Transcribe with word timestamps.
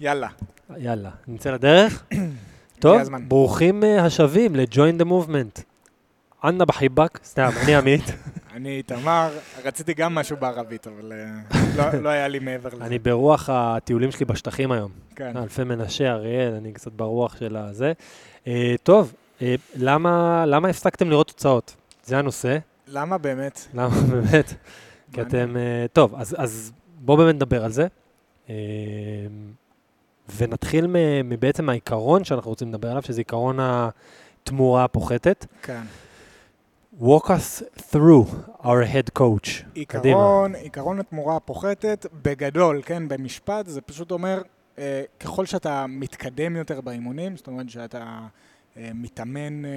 יאללה. 0.00 0.28
יאללה, 0.76 1.10
נצא 1.28 1.50
לדרך? 1.50 2.04
טוב. 2.80 3.02
ברוכים 3.28 3.84
אה, 3.84 4.04
השבים 4.04 4.56
ל-Join 4.56 5.02
the 5.02 5.04
Movement. 5.04 5.62
אנא 6.44 6.64
בחיבק, 6.64 7.20
סתם, 7.24 7.48
אני 7.64 7.74
עמית. 7.74 8.02
אני 8.54 8.76
איתמר, 8.76 9.30
רציתי 9.64 9.94
גם 9.94 10.14
משהו 10.14 10.36
בערבית, 10.36 10.86
אבל 10.86 11.12
אה, 11.12 11.60
לא- 11.76 12.00
לא 12.00 12.08
היה 12.08 12.28
לי 12.28 12.38
מעבר 12.38 12.68
לזה. 12.74 12.84
אני 12.84 12.98
ברוח 12.98 13.48
הטיולים 13.52 14.10
שלי 14.10 14.26
בשטחים 14.26 14.72
היום. 14.72 14.90
כן. 15.16 15.36
אלפי 15.36 15.64
מנשה, 15.64 16.10
אריאל, 16.12 16.54
אני 16.54 16.72
קצת 16.72 16.92
ברוח 16.92 17.36
של 17.36 17.56
הזה. 17.56 17.92
אה, 18.46 18.74
טוב, 18.82 19.12
אה, 19.42 19.54
למה 19.76 20.68
הפסקתם 20.68 21.10
לראות 21.10 21.28
תוצאות? 21.28 21.76
זה 22.04 22.18
הנושא. 22.18 22.58
למה 22.88 23.18
באמת? 23.18 23.66
למה 23.74 23.88
באמת? 24.10 24.54
כי. 25.12 25.20
אתם... 25.22 25.56
אה, 25.56 25.86
טוב, 25.92 26.14
אז 26.36 26.72
בואו 27.00 27.16
באמת 27.16 27.34
נדבר 27.34 27.64
על 27.64 27.72
זה. 27.72 27.86
ונתחיל 30.36 30.86
מבעצם 31.24 31.64
מהעיקרון 31.64 32.24
שאנחנו 32.24 32.50
רוצים 32.50 32.68
לדבר 32.68 32.90
עליו, 32.90 33.02
שזה 33.02 33.20
עיקרון 33.20 33.58
התמורה 33.60 34.84
הפוחתת. 34.84 35.46
כן. 35.62 35.82
walk 37.00 37.30
us 37.30 37.62
through 37.92 38.26
our 38.62 38.82
head 38.84 39.18
coach. 39.18 39.64
עיקרון, 39.74 40.54
עיקרון 40.54 41.00
התמורה 41.00 41.36
הפוחתת, 41.36 42.06
בגדול, 42.22 42.82
כן, 42.84 43.08
במשפט, 43.08 43.66
זה 43.66 43.80
פשוט 43.80 44.10
אומר, 44.10 44.42
אה, 44.78 45.02
ככל 45.20 45.46
שאתה 45.46 45.86
מתקדם 45.88 46.56
יותר 46.56 46.80
באימונים, 46.80 47.36
זאת 47.36 47.46
אומרת 47.46 47.70
שאתה 47.70 48.20
אה, 48.76 48.90
מתאמן 48.94 49.64
אה, 49.64 49.70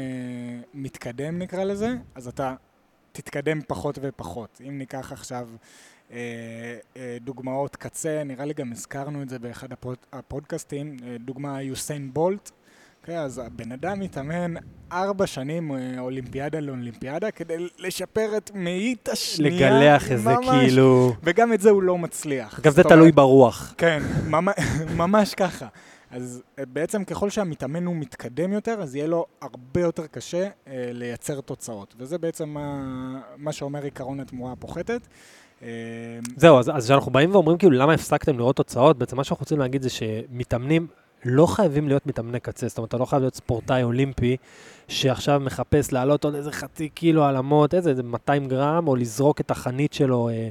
מתקדם 0.74 1.40
נקרא 1.40 1.64
לזה, 1.64 1.96
אז 2.16 2.28
אתה 2.28 2.56
תתקדם 3.12 3.60
פחות 3.68 4.00
ופחות. 4.02 4.62
אם 4.68 4.78
ניקח 4.78 5.12
עכשיו 5.12 5.48
דוגמאות 7.22 7.76
קצה, 7.76 8.24
נראה 8.26 8.46
לי 8.46 8.54
גם 8.54 8.72
הזכרנו 8.72 9.22
את 9.22 9.30
זה 9.30 9.40
באחד 9.40 9.72
הפוד, 9.72 9.98
הפודקאסטים, 10.14 10.98
אה, 11.04 11.16
דוגמה 11.20 11.62
יוסיין 11.62 12.14
בולט. 12.14 12.52
כן, 13.04 13.18
אז 13.18 13.42
הבן 13.46 13.72
אדם 13.72 14.00
מתאמן 14.00 14.54
ארבע 14.92 15.28
שנים 15.28 15.72
אה, 15.72 16.00
אולימפיאדה 16.00 16.60
לאולימפיאדה 16.60 17.32
כדי 17.32 17.68
לשפר 17.80 18.38
את 18.38 18.52
מאית 18.54 19.10
השנייה. 19.10 19.80
לגלח 19.80 20.12
איזה 20.12 20.30
ממש. 20.30 20.48
כאילו... 20.50 21.14
וגם 21.24 21.54
את 21.54 21.62
זה 21.62 21.70
הוא 21.70 21.84
לא 21.84 21.98
מצליח. 21.98 22.60
גם 22.60 22.72
זה 22.72 22.84
תלוי 22.84 23.12
ברוח. 23.12 23.74
כן, 23.78 24.04
ממש, 24.28 24.56
ממש 25.02 25.36
ככה. 25.36 25.68
אז 26.12 26.42
אה, 26.60 26.66
בעצם 26.66 27.04
ככל 27.04 27.30
שהמתאמן 27.30 27.86
הוא 27.86 27.96
מתקדם 27.96 28.54
יותר, 28.54 28.82
אז 28.82 28.96
יהיה 28.96 29.08
לו 29.08 29.26
הרבה 29.42 29.82
יותר 29.82 30.08
קשה 30.08 30.44
אה, 30.44 30.90
לייצר 30.94 31.42
תוצאות. 31.42 31.96
וזה 31.98 32.18
בעצם 32.18 32.50
מה, 32.50 33.22
מה 33.38 33.52
שאומר 33.52 33.84
עיקרון 33.84 34.20
התמורה 34.20 34.52
הפוחתת. 34.52 35.08
אה, 35.64 35.68
זהו, 36.36 36.60
אז 36.60 36.86
כשאנחנו 36.86 37.12
באים 37.12 37.36
ואומרים 37.36 37.58
כאילו 37.58 37.72
למה 37.78 37.94
הפסקתם 37.94 38.38
לראות 38.38 38.56
תוצאות, 38.56 38.98
בעצם 38.98 39.18
מה 39.18 39.24
שאנחנו 39.24 39.44
רוצים 39.44 39.60
להגיד 39.60 39.82
זה 39.82 39.90
שמתאמנים 39.90 40.88
לא 41.26 41.46
חייבים 41.46 41.88
להיות 41.88 42.06
מתאמני 42.08 42.40
קצה, 42.40 42.68
זאת 42.68 42.78
אומרת, 42.78 42.90
אתה 42.90 42.98
לא 42.98 43.06
חייב 43.06 43.22
להיות 43.22 43.36
ספורטאי 43.36 43.84
אולימפי 43.84 44.38
שעכשיו 44.88 45.40
מחפש 45.40 45.94
לעלות 45.94 46.24
עוד 46.24 46.36
איזה 46.36 46.52
חצי 46.52 46.90
קילו 46.90 47.24
על 47.24 47.36
המוט, 47.36 47.74
איזה 47.74 47.90
איזה 47.90 48.04
200 48.04 48.48
גרם, 48.48 48.88
או 48.88 48.96
לזרוק 48.96 49.42
את 49.42 49.52
החנית 49.52 49.94
שלו 49.94 50.30
אה, 50.30 50.50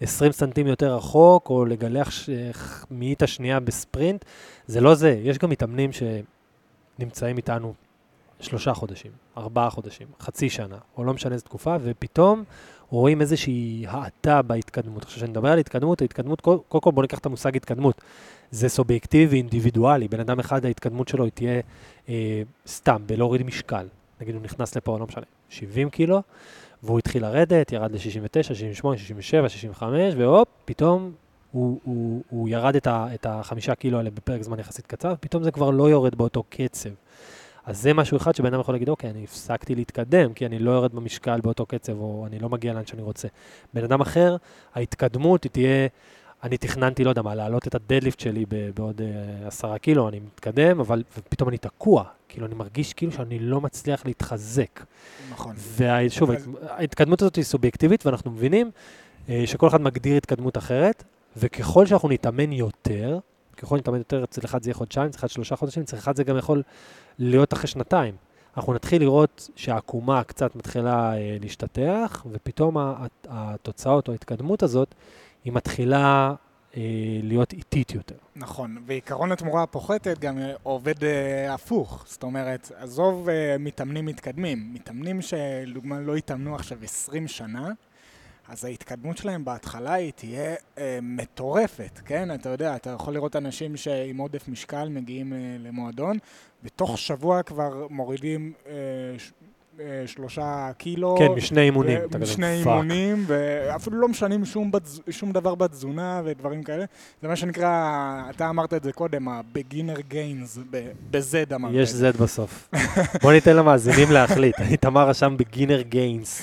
20 0.00 0.32
סנטים 0.32 0.66
יותר 0.66 0.94
רחוק, 0.96 1.50
או 1.50 1.64
לגלח 1.64 2.10
ש- 2.10 2.30
מאית 2.90 3.22
השנייה 3.22 3.60
בספרינט, 3.60 4.24
זה 4.66 4.80
לא 4.80 4.94
זה, 4.94 5.20
יש 5.22 5.38
גם 5.38 5.50
מתאמנים 5.50 5.90
שנמצאים 5.92 7.36
איתנו 7.36 7.74
שלושה 8.40 8.74
חודשים, 8.74 9.10
ארבעה 9.38 9.70
חודשים, 9.70 10.06
חצי 10.20 10.50
שנה, 10.50 10.78
או 10.96 11.04
לא 11.04 11.14
משנה 11.14 11.32
איזה 11.32 11.44
תקופה, 11.44 11.76
ופתאום 11.82 12.44
רואים 12.90 13.20
איזושהי 13.20 13.84
האטה 13.88 14.42
בהתקדמות. 14.42 15.02
עכשיו, 15.02 15.16
כשאני 15.16 15.30
מדבר 15.30 15.48
על 15.48 15.58
התקדמות, 15.58 16.02
ההתקדמות, 16.02 16.40
קודם 16.40 16.62
כל, 16.68 16.90
בואו 16.90 17.02
ניקח 17.02 17.18
את 17.18 17.26
המושג 17.26 17.56
התקדמות. 17.56 18.00
זה 18.50 18.68
סובייקטיבי, 18.68 19.36
אינדיבידואלי. 19.36 20.08
בן 20.08 20.20
אדם 20.20 20.40
אחד, 20.40 20.64
ההתקדמות 20.64 21.08
שלו 21.08 21.24
היא 21.24 21.32
תהיה 21.34 21.60
אה, 22.08 22.42
סתם, 22.66 23.02
בלהוריד 23.06 23.42
משקל. 23.42 23.86
נגיד, 24.20 24.34
הוא 24.34 24.42
נכנס 24.42 24.76
לפה, 24.76 24.98
לא 24.98 25.06
משנה, 25.06 25.24
70 25.48 25.90
קילו, 25.90 26.22
והוא 26.82 26.98
התחיל 26.98 27.22
לרדת, 27.22 27.72
ירד 27.72 27.92
ל-69, 27.92 28.42
68, 28.42 28.98
67, 28.98 29.48
65, 29.48 30.14
והופ, 30.16 30.48
פתאום 30.64 31.12
הוא, 31.52 31.80
הוא, 31.84 32.22
הוא 32.30 32.48
ירד 32.48 32.76
את, 32.76 32.86
את 32.86 33.26
החמישה 33.26 33.74
קילו 33.74 33.98
האלה 33.98 34.10
בפרק 34.10 34.42
זמן 34.42 34.58
יחסית 34.58 34.86
קצר, 34.86 35.14
פתאום 35.20 35.42
זה 35.42 35.50
כבר 35.50 35.70
לא 35.70 35.90
יורד 35.90 36.14
באותו 36.14 36.42
קצב. 36.48 36.90
אז 37.70 37.82
זה 37.82 37.94
משהו 37.94 38.16
אחד 38.16 38.34
שבן 38.34 38.46
אדם 38.46 38.60
יכול 38.60 38.74
להגיד, 38.74 38.88
אוקיי, 38.88 39.10
אני 39.10 39.24
הפסקתי 39.24 39.74
להתקדם, 39.74 40.32
כי 40.32 40.46
אני 40.46 40.58
לא 40.58 40.70
יורד 40.70 40.92
במשקל 40.94 41.40
באותו 41.40 41.66
קצב, 41.66 42.00
או 42.00 42.26
אני 42.26 42.38
לא 42.38 42.48
מגיע 42.48 42.72
לאן 42.72 42.86
שאני 42.86 43.02
רוצה. 43.02 43.28
בן 43.74 43.84
אדם 43.84 44.00
אחר, 44.00 44.36
ההתקדמות 44.74 45.44
היא 45.44 45.50
תהיה, 45.50 45.88
אני 46.42 46.58
תכננתי, 46.58 47.04
לא 47.04 47.10
יודע 47.10 47.22
מה, 47.22 47.34
להעלות 47.34 47.66
את 47.66 47.74
הדדליפט 47.74 48.20
שלי 48.20 48.44
בעוד 48.74 49.00
אה, 49.00 49.46
עשרה 49.46 49.78
קילו, 49.78 50.08
אני 50.08 50.20
מתקדם, 50.20 50.80
אבל 50.80 51.02
ופתאום 51.18 51.48
אני 51.48 51.58
תקוע. 51.58 52.04
כאילו, 52.28 52.46
אני 52.46 52.54
מרגיש 52.54 52.92
כאילו 52.92 53.12
שאני 53.12 53.38
לא 53.38 53.60
מצליח 53.60 54.06
להתחזק. 54.06 54.84
נכון. 55.30 55.56
ושוב, 55.76 56.30
ההתקדמות 56.68 57.22
הזאת 57.22 57.36
היא 57.36 57.44
סובייקטיבית, 57.44 58.06
ואנחנו 58.06 58.30
מבינים 58.30 58.70
אה, 59.28 59.42
שכל 59.46 59.68
אחד 59.68 59.80
מגדיר 59.80 60.16
התקדמות 60.16 60.58
אחרת, 60.58 61.04
וככל 61.36 61.86
שאנחנו 61.86 62.08
נתאמן 62.08 62.52
יותר, 62.52 63.18
ככל 63.60 63.76
שנתאמן 63.76 63.98
יותר, 63.98 64.24
אצל 64.24 64.40
אחד 64.44 64.62
זה 64.62 64.70
יהיה 64.70 64.74
חודשיים, 64.74 65.06
אצל 65.06 65.18
אחד 65.18 65.28
שלושה 65.28 65.56
חודשים, 65.56 65.82
אצל 65.82 65.96
אחד 65.96 66.16
זה 66.16 66.24
גם 66.24 66.36
יכול 66.36 66.62
להיות 67.18 67.52
אחרי 67.52 67.66
שנתיים. 67.66 68.14
אנחנו 68.56 68.74
נתחיל 68.74 69.02
לראות 69.02 69.50
שהעקומה 69.56 70.24
קצת 70.24 70.56
מתחילה 70.56 71.14
אה, 71.16 71.36
להשתטח, 71.40 72.26
ופתאום 72.30 72.76
התוצאות 73.28 74.08
או 74.08 74.12
ההתקדמות 74.12 74.62
הזאת, 74.62 74.94
היא 75.44 75.52
מתחילה 75.52 76.34
אה, 76.76 76.82
להיות 77.22 77.52
איטית 77.52 77.94
יותר. 77.94 78.14
נכון, 78.36 78.76
ועיקרון 78.86 79.32
התמורה 79.32 79.62
הפוחתת 79.62 80.18
גם 80.18 80.38
אה, 80.38 80.52
עובד 80.62 81.04
אה, 81.04 81.54
הפוך. 81.54 82.04
זאת 82.06 82.22
אומרת, 82.22 82.72
עזוב 82.76 83.28
אה, 83.28 83.56
מתאמנים 83.58 84.06
מתקדמים, 84.06 84.74
מתאמנים 84.74 85.22
שלדוגמה 85.22 86.00
לא 86.00 86.16
התאמנו 86.16 86.54
עכשיו 86.54 86.78
20 86.82 87.28
שנה, 87.28 87.72
אז 88.50 88.64
ההתקדמות 88.64 89.16
שלהם 89.16 89.44
בהתחלה 89.44 89.92
היא 89.92 90.12
תהיה 90.12 90.54
אה, 90.78 90.98
מטורפת, 91.02 92.00
כן? 92.04 92.34
אתה 92.34 92.48
יודע, 92.48 92.76
אתה 92.76 92.90
יכול 92.90 93.14
לראות 93.14 93.36
אנשים 93.36 93.76
שעם 93.76 94.16
עודף 94.16 94.48
משקל 94.48 94.88
מגיעים 94.88 95.32
אה, 95.32 95.38
למועדון, 95.58 96.18
בתוך 96.62 96.98
שבוע 96.98 97.42
כבר 97.42 97.86
מורידים 97.90 98.52
אה, 98.66 98.72
ש, 99.18 99.32
אה, 99.80 100.02
שלושה 100.06 100.70
קילו. 100.78 101.16
כן, 101.18 101.28
משני 101.36 101.60
אימונים. 101.60 101.98
כזה, 102.08 102.18
משני 102.18 102.60
"fuck". 102.64 102.72
אימונים, 102.72 103.24
ואפילו 103.26 104.00
לא 104.00 104.08
משנים 104.08 104.44
שום, 104.44 104.70
בתז... 104.70 105.00
שום 105.10 105.32
דבר 105.32 105.54
בתזונה 105.54 106.22
ודברים 106.24 106.62
כאלה. 106.62 106.84
זה 107.22 107.28
מה 107.28 107.36
שנקרא, 107.36 107.70
אתה 108.30 108.50
אמרת 108.50 108.74
את 108.74 108.82
זה 108.82 108.92
קודם, 108.92 109.28
ה-beginner 109.28 110.12
gains, 110.12 110.60
ב-Z 111.10 111.54
אמרת. 111.54 111.72
יש. 111.74 111.90
Z 111.92 112.22
בסוף. 112.22 112.68
בוא 113.22 113.32
ניתן 113.32 113.56
למאזינים 113.56 114.10
להחליט. 114.10 114.60
איתמר 114.60 115.08
רשם 115.08 115.36
בגינר 115.36 115.80
גיינס. 115.80 116.42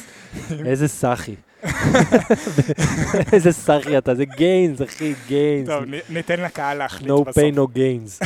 איזה 0.65 0.87
סאחי. 0.87 1.35
איזה 3.33 3.51
סאחי 3.51 3.97
אתה, 3.97 4.15
זה 4.15 4.25
גיינס, 4.25 4.81
אחי, 4.81 5.13
גיינס. 5.27 5.67
טוב, 5.69 5.83
ניתן 6.09 6.41
לקהל 6.41 6.77
להחליט 6.77 7.11
No 7.11 7.21
בסוף. 7.21 7.37
pain, 7.37 7.55
no 7.55 7.77
gains. 7.77 8.25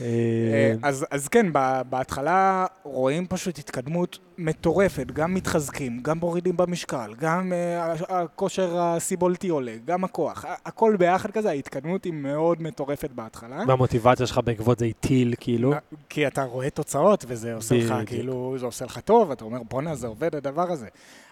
אה, 0.00 0.06
אה, 0.06 0.74
אז, 1.10 1.28
כן, 1.28 1.46
בהתחלה 1.90 2.66
רואים 2.82 3.26
פשוט 3.26 3.58
התקדמות 3.58 4.18
מטורפת, 4.38 5.06
גם 5.06 5.34
מתחזקים, 5.34 6.00
גם 6.02 6.18
מורידים 6.18 6.56
במשקל, 6.56 7.14
גם 7.18 7.52
אה, 7.52 7.92
הכושר 8.08 8.78
הסיבולתי 8.78 9.48
עולה, 9.48 9.74
גם 9.84 10.04
הכוח, 10.04 10.44
הכל 10.64 10.96
ביחד 10.98 11.30
כזה, 11.30 11.50
ההתקדמות 11.50 12.04
היא 12.04 12.12
מאוד 12.12 12.62
מטורפת 12.62 13.10
בהתחלה. 13.10 13.62
והמוטיבציה 13.68 14.26
שלך 14.26 14.40
בעקבות 14.44 14.78
זה 14.78 14.84
היא 14.84 14.94
טיל, 15.00 15.34
כאילו. 15.40 15.72
כי 16.08 16.26
אתה 16.26 16.42
רואה 16.42 16.70
תוצאות, 16.70 17.24
וזה 17.28 17.54
עושה 17.54 17.74
לך. 17.74 17.94
כאילו, 18.06 18.54
זה 18.58 18.66
עושה 18.66 18.84
לך 18.84 18.98
טוב, 18.98 19.30
אתה 19.30 19.44
אומר, 19.44 19.62
בואנה, 19.62 19.94
זה 19.94 20.06
עובד 20.06 20.34
הדבר 20.34 20.72
הזה. 20.72 20.88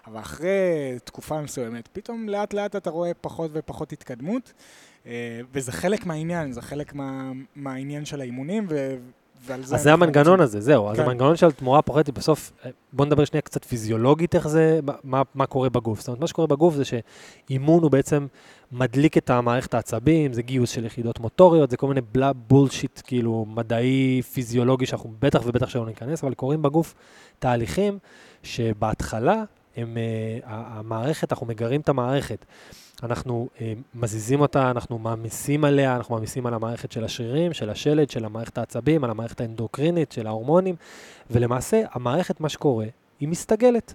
אבל 0.07 0.19
אחרי 0.19 0.49
תקופה 1.03 1.41
מסוימת, 1.41 1.89
פתאום 1.93 2.29
לאט 2.29 2.53
לאט 2.53 2.75
אתה 2.75 2.89
רואה 2.89 3.11
פחות 3.21 3.51
ופחות 3.53 3.91
התקדמות, 3.91 4.53
אה, 5.05 5.39
וזה 5.53 5.71
חלק 5.71 6.05
מהעניין, 6.05 6.51
זה 6.51 6.61
חלק 6.61 6.93
מה, 6.93 7.31
מהעניין 7.55 8.05
של 8.05 8.21
האימונים, 8.21 8.67
ו, 8.69 8.95
ועל 9.45 9.63
זה... 9.63 9.75
אז 9.75 9.81
זה 9.83 9.93
המנגנון 9.93 10.39
הזה, 10.41 10.61
זהו. 10.61 10.89
אז 10.89 10.97
כן. 10.97 11.03
המנגנון 11.03 11.35
של 11.35 11.51
תמורה 11.51 11.81
פוחתת 11.81 12.09
בסוף, 12.13 12.51
בוא 12.93 13.05
נדבר 13.05 13.25
שנייה 13.25 13.41
קצת 13.41 13.65
פיזיולוגית 13.65 14.35
איך 14.35 14.47
זה, 14.47 14.79
מה- 15.03 15.21
מה 15.35 15.45
קורה 15.45 15.69
בגוף. 15.69 15.99
זאת 15.99 16.07
אומרת, 16.07 16.21
מה 16.21 16.27
שקורה 16.27 16.47
בגוף 16.47 16.75
זה 16.75 16.83
שאימון 16.85 17.83
הוא 17.83 17.91
בעצם 17.91 18.27
מדליק 18.71 19.17
את 19.17 19.29
המערכת 19.29 19.73
העצבים, 19.73 20.33
זה 20.33 20.41
גיוס 20.41 20.69
של 20.69 20.85
יחידות 20.85 21.19
מוטוריות, 21.19 21.69
זה 21.71 21.77
כל 21.77 21.87
מיני 21.87 22.01
בלה 22.11 22.33
בולשיט, 22.33 23.01
כאילו, 23.03 23.45
מדעי, 23.49 24.21
פיזיולוגי, 24.33 24.85
שאנחנו 24.85 25.13
בטח 25.19 25.41
ובטח 25.45 25.69
שלא 25.69 25.85
ניכנס, 25.85 26.23
אבל 26.23 26.33
קורים 26.33 26.61
בגוף 26.61 26.93
תהליכים 27.39 27.97
שבהתחלה 28.43 29.43
הם, 29.77 29.97
ה- 30.45 30.79
המערכת, 30.79 31.31
אנחנו 31.31 31.47
מגרים 31.47 31.81
את 31.81 31.89
המערכת. 31.89 32.45
אנחנו 33.03 33.47
אה, 33.61 33.73
מזיזים 33.95 34.41
אותה, 34.41 34.71
אנחנו 34.71 34.97
מעמיסים 34.97 35.63
עליה, 35.65 35.95
אנחנו 35.95 36.15
מעמיסים 36.15 36.45
על 36.45 36.53
המערכת 36.53 36.91
של 36.91 37.03
השרירים, 37.03 37.53
של 37.53 37.69
השלד, 37.69 38.09
של 38.09 38.25
המערכת 38.25 38.57
העצבים, 38.57 39.03
על 39.03 39.09
המערכת 39.09 39.41
האנדוקרינית, 39.41 40.11
של 40.11 40.27
ההורמונים, 40.27 40.75
ולמעשה, 41.31 41.81
המערכת, 41.91 42.41
מה 42.41 42.49
שקורה, 42.49 42.85
היא 43.19 43.29
מסתגלת. 43.29 43.93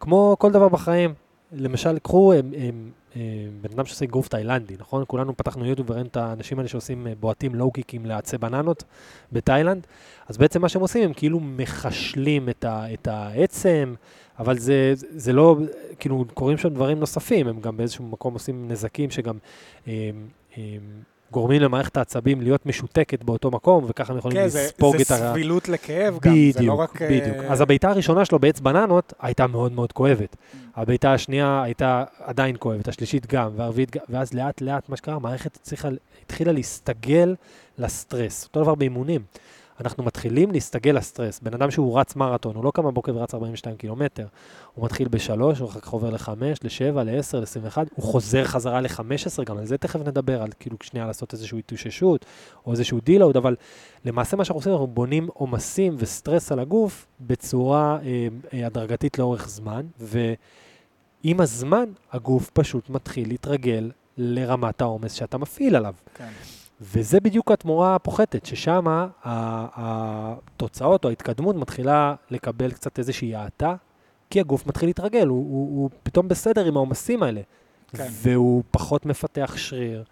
כמו 0.00 0.36
כל 0.38 0.52
דבר 0.52 0.68
בחיים. 0.68 1.14
למשל, 1.52 1.98
קחו 1.98 2.32
הם, 2.32 2.52
הם, 2.56 2.90
הם, 3.14 3.22
בן 3.60 3.72
אדם 3.74 3.84
שעושה 3.84 4.04
אגרוף 4.04 4.28
תאילנדי, 4.28 4.74
נכון? 4.78 5.04
כולנו 5.06 5.36
פתחנו 5.36 5.66
יוטיוב 5.66 5.90
וראינו 5.90 6.08
את 6.08 6.16
האנשים 6.16 6.58
האלה 6.58 6.68
שעושים 6.68 7.06
אה, 7.06 7.12
בועטים 7.20 7.54
לואו-קיקים 7.54 8.06
לעצי 8.06 8.38
בננות 8.38 8.84
בתאילנד, 9.32 9.86
אז 10.28 10.38
בעצם 10.38 10.62
מה 10.62 10.68
שהם 10.68 10.82
עושים, 10.82 11.02
הם 11.02 11.12
כאילו 11.12 11.40
מחשלים 11.40 12.48
את, 12.48 12.64
ה, 12.64 12.92
את 12.94 13.08
העצם, 13.08 13.94
אבל 14.38 14.58
זה, 14.58 14.92
זה 14.96 15.32
לא, 15.32 15.56
כאילו, 15.98 16.24
קורים 16.34 16.58
שם 16.58 16.68
דברים 16.68 17.00
נוספים, 17.00 17.48
הם 17.48 17.60
גם 17.60 17.76
באיזשהו 17.76 18.04
מקום 18.04 18.34
עושים 18.34 18.68
נזקים 18.68 19.10
שגם... 19.10 19.38
הם, 19.86 20.28
הם, 20.56 21.02
גורמים 21.32 21.62
למערכת 21.62 21.96
העצבים 21.96 22.40
להיות 22.40 22.66
משותקת 22.66 23.22
באותו 23.24 23.50
מקום, 23.50 23.84
וככה 23.88 24.12
הם 24.12 24.18
יכולים 24.18 24.36
כן, 24.38 24.44
לספוג 24.46 24.96
זה, 24.96 25.02
את 25.02 25.10
ה... 25.10 25.16
זה 25.16 25.30
סבילות 25.32 25.68
לכאב 25.68 26.18
גם, 26.22 26.32
בדיוק, 26.32 26.56
זה 26.56 26.62
לא 26.62 26.72
רק... 26.74 27.02
בדיוק. 27.02 27.36
אה, 27.36 27.52
אז 27.52 27.60
הבעיטה 27.60 27.90
הראשונה 27.90 28.24
שלו 28.24 28.38
בעץ 28.38 28.60
בננות 28.60 29.12
הייתה 29.20 29.46
מאוד 29.46 29.72
מאוד 29.72 29.92
כואבת. 29.92 30.32
Mm. 30.32 30.56
הבעיטה 30.76 31.12
השנייה 31.12 31.62
הייתה 31.62 32.04
עדיין 32.24 32.56
כואבת, 32.58 32.88
השלישית 32.88 33.26
גם, 33.26 33.50
והרביעית 33.56 33.90
גם, 33.90 34.02
ואז 34.08 34.34
לאט 34.34 34.60
לאט 34.60 34.88
מה 34.88 34.96
שקרה, 34.96 35.14
המערכת 35.14 35.56
הצליחה, 35.56 35.88
התחילה 36.22 36.52
להסתגל 36.52 37.34
לסטרס. 37.78 38.44
אותו 38.44 38.62
דבר 38.62 38.74
באימונים. 38.74 39.20
אנחנו 39.80 40.04
מתחילים 40.04 40.50
להסתגל 40.50 40.90
לסטרס. 40.90 41.40
בן 41.40 41.54
אדם 41.54 41.70
שהוא 41.70 42.00
רץ 42.00 42.16
מרתון, 42.16 42.56
הוא 42.56 42.64
לא 42.64 42.70
קם 42.70 42.82
בבוקר 42.82 43.16
ורץ 43.16 43.34
42 43.34 43.76
קילומטר. 43.76 44.26
הוא 44.74 44.84
מתחיל 44.84 45.08
בשלוש, 45.08 45.58
הוא 45.58 45.68
אחר 45.68 45.80
כך 45.80 45.88
עובר 45.88 46.10
לחמש, 46.10 46.58
לשבע, 46.64 47.04
לעשר, 47.04 47.40
לעשרים 47.40 47.64
ואחד, 47.64 47.86
הוא 47.94 48.04
חוזר 48.04 48.44
חזרה 48.44 48.80
לחמש 48.80 49.26
עשרה, 49.26 49.44
גם 49.44 49.58
על 49.58 49.66
זה 49.66 49.78
תכף 49.78 50.00
נדבר, 50.00 50.42
על 50.42 50.48
כאילו 50.60 50.76
שנייה 50.82 51.06
לעשות 51.06 51.32
איזושהי 51.32 51.58
התאוששות, 51.58 52.26
או 52.66 52.72
איזשהו 52.72 53.00
deload, 53.00 53.36
אבל 53.36 53.56
למעשה 54.04 54.36
מה 54.36 54.44
שאנחנו 54.44 54.58
עושים, 54.58 54.72
אנחנו 54.72 54.86
בונים 54.86 55.28
עומסים 55.34 55.96
וסטרס 55.98 56.52
על 56.52 56.58
הגוף 56.58 57.06
בצורה 57.20 57.98
אה, 58.02 58.28
אה, 58.54 58.66
הדרגתית 58.66 59.18
לאורך 59.18 59.48
זמן, 59.48 59.86
ועם 60.00 61.40
הזמן 61.40 61.84
הגוף 62.12 62.50
פשוט 62.50 62.90
מתחיל 62.90 63.28
להתרגל 63.28 63.90
לרמת 64.16 64.80
העומס 64.80 65.12
שאתה 65.12 65.38
מפעיל 65.38 65.76
עליו. 65.76 65.94
כן. 66.14 66.28
וזה 66.80 67.20
בדיוק 67.20 67.50
התמורה 67.50 67.94
הפוחתת, 67.94 68.46
ששם 68.46 68.84
התוצאות 69.24 71.04
או 71.04 71.08
ההתקדמות 71.08 71.56
מתחילה 71.56 72.14
לקבל 72.30 72.70
קצת 72.70 72.98
איזושהי 72.98 73.34
האטה, 73.34 73.74
כי 74.30 74.40
הגוף 74.40 74.66
מתחיל 74.66 74.88
להתרגל, 74.88 75.26
הוא, 75.26 75.38
הוא, 75.38 75.82
הוא 75.82 75.90
פתאום 76.02 76.28
בסדר 76.28 76.64
עם 76.64 76.76
העומסים 76.76 77.22
האלה. 77.22 77.40
כן. 77.96 78.08
והוא 78.10 78.62
פחות 78.70 79.06
מפתח 79.06 79.54
שריר, 79.56 80.04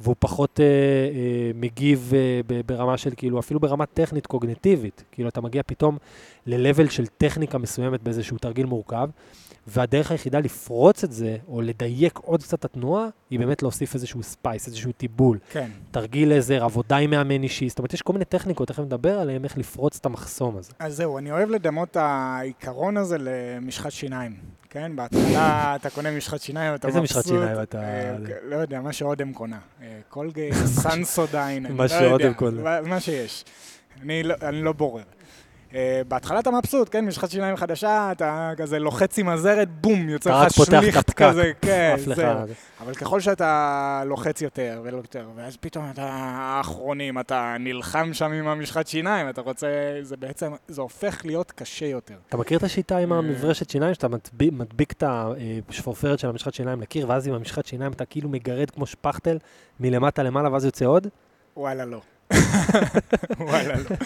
והוא 0.00 0.16
פחות 0.18 0.60
אה, 0.60 0.64
אה, 0.64 1.50
מגיב 1.54 2.12
אה, 2.14 2.40
ב- 2.46 2.60
ברמה 2.66 2.96
של, 2.96 3.10
כאילו, 3.16 3.38
אפילו 3.38 3.60
ברמה 3.60 3.86
טכנית 3.86 4.26
קוגניטיבית. 4.26 5.04
כאילו, 5.12 5.28
אתה 5.28 5.40
מגיע 5.40 5.62
פתאום 5.66 5.98
ל-level 6.46 6.90
של 6.90 7.06
טכניקה 7.06 7.58
מסוימת 7.58 8.02
באיזשהו 8.02 8.38
תרגיל 8.38 8.66
מורכב, 8.66 9.08
והדרך 9.66 10.10
היחידה 10.10 10.38
לפרוץ 10.40 11.04
את 11.04 11.12
זה, 11.12 11.36
או 11.48 11.60
לדייק 11.62 12.18
עוד 12.18 12.42
קצת 12.42 12.58
את 12.58 12.64
התנועה, 12.64 13.08
היא 13.30 13.38
באמת 13.38 13.62
להוסיף 13.62 13.94
איזשהו 13.94 14.22
spice, 14.22 14.66
איזשהו 14.66 14.92
תיבול. 14.92 15.38
כן. 15.52 15.70
תרגיל 15.90 16.32
עזר, 16.32 16.64
עבודה 16.64 16.96
עם 16.96 17.10
מאמן 17.10 17.42
אישי, 17.42 17.68
זאת 17.68 17.78
אומרת, 17.78 17.94
יש 17.94 18.02
כל 18.02 18.12
מיני 18.12 18.24
טכניקות, 18.24 18.68
תכף 18.68 18.78
נדבר 18.82 19.18
עליהן, 19.18 19.44
איך 19.44 19.58
לפרוץ 19.58 19.96
את 20.00 20.06
המחסום 20.06 20.56
הזה. 20.56 20.72
אז 20.78 20.96
זהו, 20.96 21.18
אני 21.18 21.30
אוהב 21.32 21.50
לדמות 21.50 21.90
את 21.90 21.96
העיקרון 21.96 22.96
הזה 22.96 23.16
למשחת 23.20 23.92
שיניים. 23.92 24.36
כן, 24.70 24.92
בהתחלה 24.96 25.20
אתה 25.76 25.90
קונה 25.90 26.10
משחת 26.16 26.40
שיניים, 26.40 26.74
אתה 26.74 26.88
איזה 26.88 27.00
מבסוט. 27.00 27.16
משחת 27.16 27.28
שיניים 27.28 27.62
אתה- 27.62 27.82
אה, 27.82 28.16
לא 28.44 28.56
יודע, 28.56 28.80
מה 28.80 28.92
שאודם 28.92 29.32
קונה. 29.32 29.58
אה, 29.82 30.00
קולגייט, 30.08 30.54
סנסודיין, 30.82 31.66
אני 31.66 31.74
מה 31.74 31.82
לא 31.82 31.88
שאודם 31.88 32.10
יודע, 32.12 32.32
קונה. 32.32 32.62
מה- 32.62 32.80
מה 32.80 33.00
שיש. 33.00 33.44
אני 34.02 34.22
לא- 34.22 34.34
אני 34.42 34.62
לא 34.62 34.72
בורר. 34.72 35.02
אה, 35.74 36.02
בהתחלה 36.08 36.40
אתה 36.40 36.50
מבסוט, 36.50 36.88
כן, 36.90 37.04
משחת 37.04 37.30
שיניים 37.30 37.56
חדשה, 37.56 38.12
אתה 38.12 38.52
כזה 38.56 38.78
לוחץ 38.78 39.18
עם 39.18 39.28
הזרת, 39.28 39.68
בום, 39.80 40.08
יוצא 40.08 40.46
לך 40.46 40.52
שליכט 40.52 41.10
כזה, 41.10 41.52
כן. 41.62 41.96
זהו. 42.14 42.38
אבל 42.80 42.94
ככל 42.94 43.20
שאתה 43.20 44.02
לוחץ 44.06 44.42
יותר 44.42 44.80
ולא 44.84 44.96
יותר, 44.96 45.28
ואז 45.36 45.56
פתאום 45.56 45.84
אתה 45.90 46.08
האחרונים, 46.12 47.18
אתה 47.18 47.56
נלחם 47.60 48.10
שם 48.12 48.32
עם 48.32 48.48
המשחת 48.48 48.86
שיניים, 48.86 49.28
אתה 49.28 49.40
רוצה, 49.40 49.68
זה 50.02 50.16
בעצם, 50.16 50.52
זה 50.68 50.80
הופך 50.80 51.24
להיות 51.24 51.52
קשה 51.52 51.86
יותר. 51.86 52.14
אתה 52.28 52.36
מכיר 52.36 52.58
את 52.58 52.62
השיטה 52.62 52.98
עם 52.98 53.12
אה. 53.12 53.18
המברשת 53.18 53.70
שיניים, 53.70 53.94
שאתה 53.94 54.08
מדביק, 54.08 54.52
מדביק 54.52 54.92
את 54.92 55.04
השפופרת 55.68 56.18
של 56.18 56.28
המשחת 56.28 56.54
שיניים 56.54 56.80
לקיר, 56.80 57.08
ואז 57.08 57.26
עם 57.26 57.34
המשחת 57.34 57.66
שיניים 57.66 57.92
אתה 57.92 58.04
כאילו 58.04 58.28
מגרד 58.28 58.70
כמו 58.70 58.86
שפכטל 58.86 59.38
מלמטה 59.80 60.22
למעלה, 60.22 60.52
ואז 60.52 60.64
יוצא 60.64 60.84
עוד? 60.84 61.06
וואלה, 61.56 61.84
לא. 61.84 62.00
וואלה, 63.40 63.74
לא. 63.74 63.96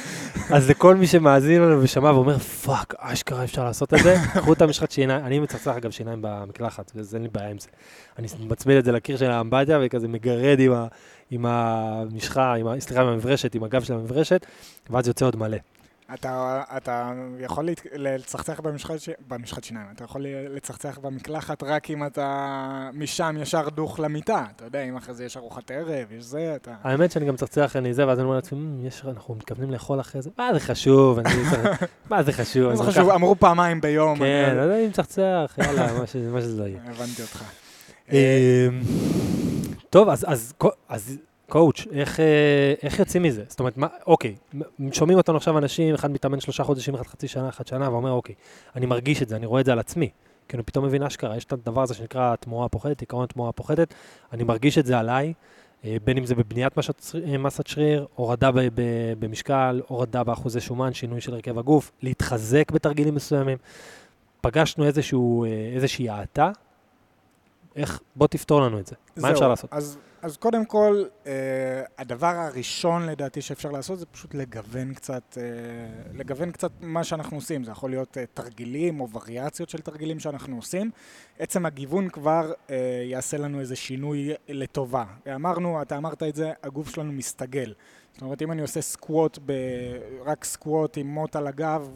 אז 0.50 0.70
לכל 0.70 0.96
מי 0.96 1.06
שמאזין 1.06 1.62
לנו 1.62 1.82
ושמע 1.82 2.10
ואומר, 2.10 2.38
fuck, 2.38 2.94
אשכרה 2.98 3.44
אפשר 3.44 3.64
לעשות 3.64 3.94
את 3.94 3.98
זה, 4.02 4.16
קחו 4.34 4.52
את 4.52 4.62
המשחת 4.62 4.90
שיניים, 4.90 5.24
אני 5.24 5.38
מצחצח 5.38 5.76
אגב 5.76 5.90
שיניים 5.90 6.18
במקלחת, 6.22 6.92
ואז 6.94 7.14
אין 7.14 7.22
לי 7.22 7.28
בעיה 7.32 7.48
עם 7.48 7.58
זה. 7.58 7.68
אני 8.18 8.26
מצמיד 8.40 8.76
את 8.76 8.84
זה 8.84 8.92
לקיר 8.92 9.16
של 9.16 9.30
האמבטיה 9.30 9.78
וכזה 9.82 10.08
מגרד 10.08 10.58
עם, 11.30 11.46
המשחה, 11.46 12.54
סליחה, 12.78 13.02
עם 13.02 13.08
המברשת, 13.08 13.54
עם 13.54 13.64
הגב 13.64 13.82
של 13.82 13.94
המברשת, 13.94 14.46
ואז 14.90 15.08
יוצא 15.08 15.24
עוד 15.24 15.36
מלא. 15.36 15.58
אתה, 16.14 16.62
אתה 16.76 17.12
יכול 17.40 17.68
לצחצח 17.94 18.60
במשחת, 18.60 19.00
ש... 19.00 19.08
במשחת 19.28 19.64
שיניים, 19.64 19.86
אתה 19.94 20.04
יכול 20.04 20.26
לצחצח 20.26 20.98
במקלחת 20.98 21.62
רק 21.62 21.90
אם 21.90 22.06
אתה 22.06 22.90
משם 22.92 23.36
ישר 23.40 23.68
דוך 23.68 24.00
למיטה. 24.00 24.44
אתה 24.56 24.64
יודע, 24.64 24.82
אם 24.82 24.96
אחרי 24.96 25.14
זה 25.14 25.24
יש 25.24 25.36
ארוחת 25.36 25.70
ערב, 25.70 26.12
יש 26.12 26.24
זה, 26.24 26.52
אתה... 26.56 26.74
האמת 26.82 27.10
שאני 27.10 27.26
גם 27.26 27.34
מצחצח 27.34 27.76
אני 27.76 27.94
זה, 27.94 28.06
ואז 28.06 28.18
אני 28.18 28.24
אומר 28.24 28.36
לעצמי, 28.36 28.58
"מ, 28.58 28.86
יש, 28.86 29.04
אנחנו 29.04 29.34
מתכוונים 29.34 29.70
לאכול 29.70 30.00
אחרי 30.00 30.22
זה, 30.22 30.30
מה 30.38 30.54
זה 30.54 30.60
חשוב, 30.60 31.18
אני 31.18 31.28
מה 32.10 32.22
זה 32.22 32.32
חשוב, 32.32 32.70
מה 32.70 32.76
זה 32.76 32.82
חשוב, 32.82 33.10
אמרו 33.10 33.36
פעמיים 33.36 33.80
ביום. 33.80 34.18
כן, 34.18 34.54
לא 34.56 34.62
יודע 34.62 34.78
אם 34.80 34.88
מצחצח, 34.88 35.54
יאללה, 35.58 35.98
מה 36.00 36.06
שזה 36.06 36.62
לא 36.62 36.64
יהיה. 36.68 36.80
הבנתי 36.84 37.22
אותך. 37.22 37.44
אמ, 38.12 38.16
טוב, 39.90 40.08
אז 40.88 41.18
קואוץ', 41.48 41.86
איך, 41.92 42.20
אה, 42.20 42.74
איך 42.82 42.98
יוצאים 42.98 43.22
מזה? 43.22 43.44
זאת 43.48 43.60
אומרת, 43.60 43.76
מה, 43.76 43.86
אוקיי, 44.06 44.34
שומעים 44.92 45.18
אותנו 45.18 45.36
עכשיו 45.36 45.58
אנשים, 45.58 45.94
אחד 45.94 46.10
מתאמן 46.10 46.40
שלושה 46.40 46.64
חודשים, 46.64 46.94
אחד 46.94 47.06
חצי 47.06 47.28
שנה, 47.28 47.48
אחד 47.48 47.66
שנה, 47.66 47.90
ואומר, 47.90 48.10
אוקיי, 48.10 48.34
אני 48.76 48.86
מרגיש 48.86 49.22
את 49.22 49.28
זה, 49.28 49.36
אני 49.36 49.46
רואה 49.46 49.60
את 49.60 49.66
זה 49.66 49.72
על 49.72 49.78
עצמי. 49.78 50.10
כי 50.48 50.56
אני 50.56 50.62
פתאום 50.62 50.84
מבין 50.84 51.02
אשכרה, 51.02 51.36
יש 51.36 51.44
את 51.44 51.52
הדבר 51.52 51.82
הזה 51.82 51.94
שנקרא 51.94 52.32
התמורה 52.32 52.66
הפוחתת, 52.66 53.00
עיקרון 53.00 53.24
התמורה 53.24 53.48
הפוחתת, 53.48 53.94
אני 54.32 54.44
מרגיש 54.44 54.78
את 54.78 54.86
זה 54.86 54.98
עליי, 54.98 55.32
אה, 55.84 55.96
בין 56.04 56.18
אם 56.18 56.26
זה 56.26 56.34
בבניית 56.34 56.76
מסת 56.76 57.02
שריר- 57.02 57.28
אה, 57.32 57.38
מסת 57.38 57.66
שריר, 57.66 58.06
הורדה 58.14 58.52
ב- 58.52 58.60
ב- 58.60 59.12
במשקל, 59.18 59.80
הורדה 59.86 60.24
באחוזי 60.24 60.60
שומן, 60.60 60.94
שינוי 60.94 61.20
של 61.20 61.34
הרכב 61.34 61.58
הגוף, 61.58 61.92
להתחזק 62.02 62.70
בתרגילים 62.70 63.14
מסוימים. 63.14 63.58
פגשנו 64.40 64.84
איזשהו, 64.84 65.44
איזושהי 65.74 66.08
האטה, 66.08 66.50
איך, 67.76 68.00
בוא 68.16 68.26
תפתור 68.26 68.60
לנו 68.60 68.78
את 68.78 68.86
זה. 68.86 68.96
מה 69.16 69.30
אפשר 69.30 69.48
לעשות? 69.48 69.70
אז, 69.72 69.98
אז 70.24 70.36
קודם 70.36 70.64
כל, 70.64 71.04
אה, 71.26 71.32
הדבר 71.98 72.26
הראשון 72.36 73.06
לדעתי 73.06 73.42
שאפשר 73.42 73.70
לעשות 73.70 73.98
זה 73.98 74.06
פשוט 74.06 74.34
לגוון 74.34 74.94
קצת, 74.94 75.38
אה, 75.38 75.42
לגוון 76.14 76.50
קצת 76.50 76.70
מה 76.80 77.04
שאנחנו 77.04 77.36
עושים. 77.36 77.64
זה 77.64 77.70
יכול 77.70 77.90
להיות 77.90 78.18
אה, 78.18 78.24
תרגילים 78.34 79.00
או 79.00 79.10
וריאציות 79.10 79.68
של 79.68 79.78
תרגילים 79.78 80.20
שאנחנו 80.20 80.56
עושים. 80.56 80.90
עצם 81.38 81.66
הגיוון 81.66 82.08
כבר 82.08 82.52
אה, 82.70 83.02
יעשה 83.04 83.38
לנו 83.38 83.60
איזה 83.60 83.76
שינוי 83.76 84.30
לטובה. 84.48 85.04
אמרנו, 85.34 85.82
אתה 85.82 85.96
אמרת 85.96 86.22
את 86.22 86.34
זה, 86.34 86.52
הגוף 86.62 86.94
שלנו 86.94 87.12
מסתגל. 87.12 87.72
זאת 88.14 88.22
אומרת, 88.22 88.42
אם 88.42 88.52
אני 88.52 88.62
עושה 88.62 88.80
סקווט, 88.80 89.38
ב... 89.46 89.52
רק 90.24 90.44
סקווט 90.44 90.96
עם 90.96 91.06
מוט 91.06 91.36
על 91.36 91.46
הגב 91.46 91.90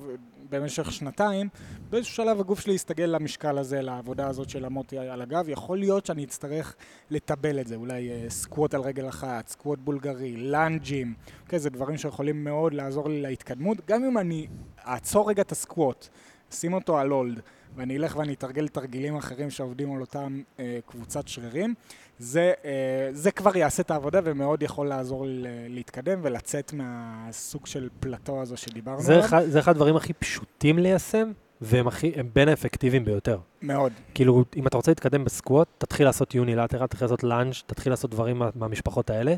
במשך 0.50 0.92
שנתיים, 0.92 1.48
באיזשהו 1.90 2.14
שלב 2.14 2.40
הגוף 2.40 2.60
שלי 2.60 2.74
יסתגל 2.74 3.04
למשקל 3.04 3.58
הזה, 3.58 3.82
לעבודה 3.82 4.28
הזאת 4.28 4.50
של 4.50 4.64
המוט 4.64 4.92
על 4.92 5.22
הגב. 5.22 5.48
יכול 5.48 5.78
להיות 5.78 6.06
שאני 6.06 6.24
אצטרך 6.24 6.76
לתבל 7.10 7.60
את 7.60 7.66
זה, 7.66 7.74
אולי 7.74 8.10
אה, 8.10 8.30
סקווט 8.30 8.74
על 8.74 8.80
רגל 8.80 9.08
אחת, 9.08 9.48
סקווט 9.48 9.78
בולגרי, 9.78 10.36
לאנג'ים, 10.36 11.14
אוקיי, 11.42 11.58
זה 11.58 11.70
דברים 11.70 11.96
שיכולים 11.96 12.44
מאוד 12.44 12.74
לעזור 12.74 13.08
לי 13.08 13.20
להתקדמות. 13.20 13.86
גם 13.86 14.04
אם 14.04 14.18
אני 14.18 14.46
אעצור 14.86 15.30
רגע 15.30 15.42
את 15.42 15.52
הסקווט, 15.52 16.08
שים 16.50 16.74
אותו 16.74 16.98
על 16.98 17.10
הולד, 17.10 17.40
ואני 17.76 17.96
אלך 17.96 18.16
ואני 18.16 18.32
אתרגל 18.34 18.68
תרגילים 18.68 19.16
אחרים 19.16 19.50
שעובדים 19.50 19.92
על 19.94 20.00
אותם 20.00 20.42
אה, 20.60 20.78
קבוצת 20.86 21.28
שרירים, 21.28 21.74
זה, 22.18 22.52
אה, 22.64 23.08
זה 23.12 23.30
כבר 23.30 23.56
יעשה 23.56 23.82
את 23.82 23.90
העבודה 23.90 24.20
ומאוד 24.24 24.62
יכול 24.62 24.86
לעזור 24.88 25.26
לי 25.26 25.32
ל- 25.42 25.46
להתקדם 25.68 26.20
ולצאת 26.22 26.72
מהסוג 26.72 27.66
של 27.66 27.88
פלטו 28.00 28.42
הזו 28.42 28.56
שדיברנו 28.56 29.00
זה 29.00 29.14
עליו. 29.14 29.42
זה 29.48 29.58
אחד 29.58 29.70
הדברים 29.70 29.96
הכי 29.96 30.12
פשוטים 30.12 30.78
ליישם, 30.78 31.32
והם 31.60 31.88
הכי, 31.88 32.12
הם 32.16 32.28
בין 32.32 32.48
האפקטיביים 32.48 33.04
ביותר. 33.04 33.38
מאוד. 33.62 33.92
כאילו, 34.14 34.44
אם 34.56 34.66
אתה 34.66 34.76
רוצה 34.76 34.90
להתקדם 34.90 35.24
בסקווט, 35.24 35.68
תתחיל 35.78 36.06
לעשות 36.06 36.34
יונילטרל, 36.34 36.86
תתחיל 36.86 37.04
לעשות 37.04 37.24
לאנג', 37.24 37.52
תתחיל 37.66 37.92
לעשות 37.92 38.10
דברים 38.10 38.38
מה, 38.38 38.48
מהמשפחות 38.54 39.10
האלה, 39.10 39.34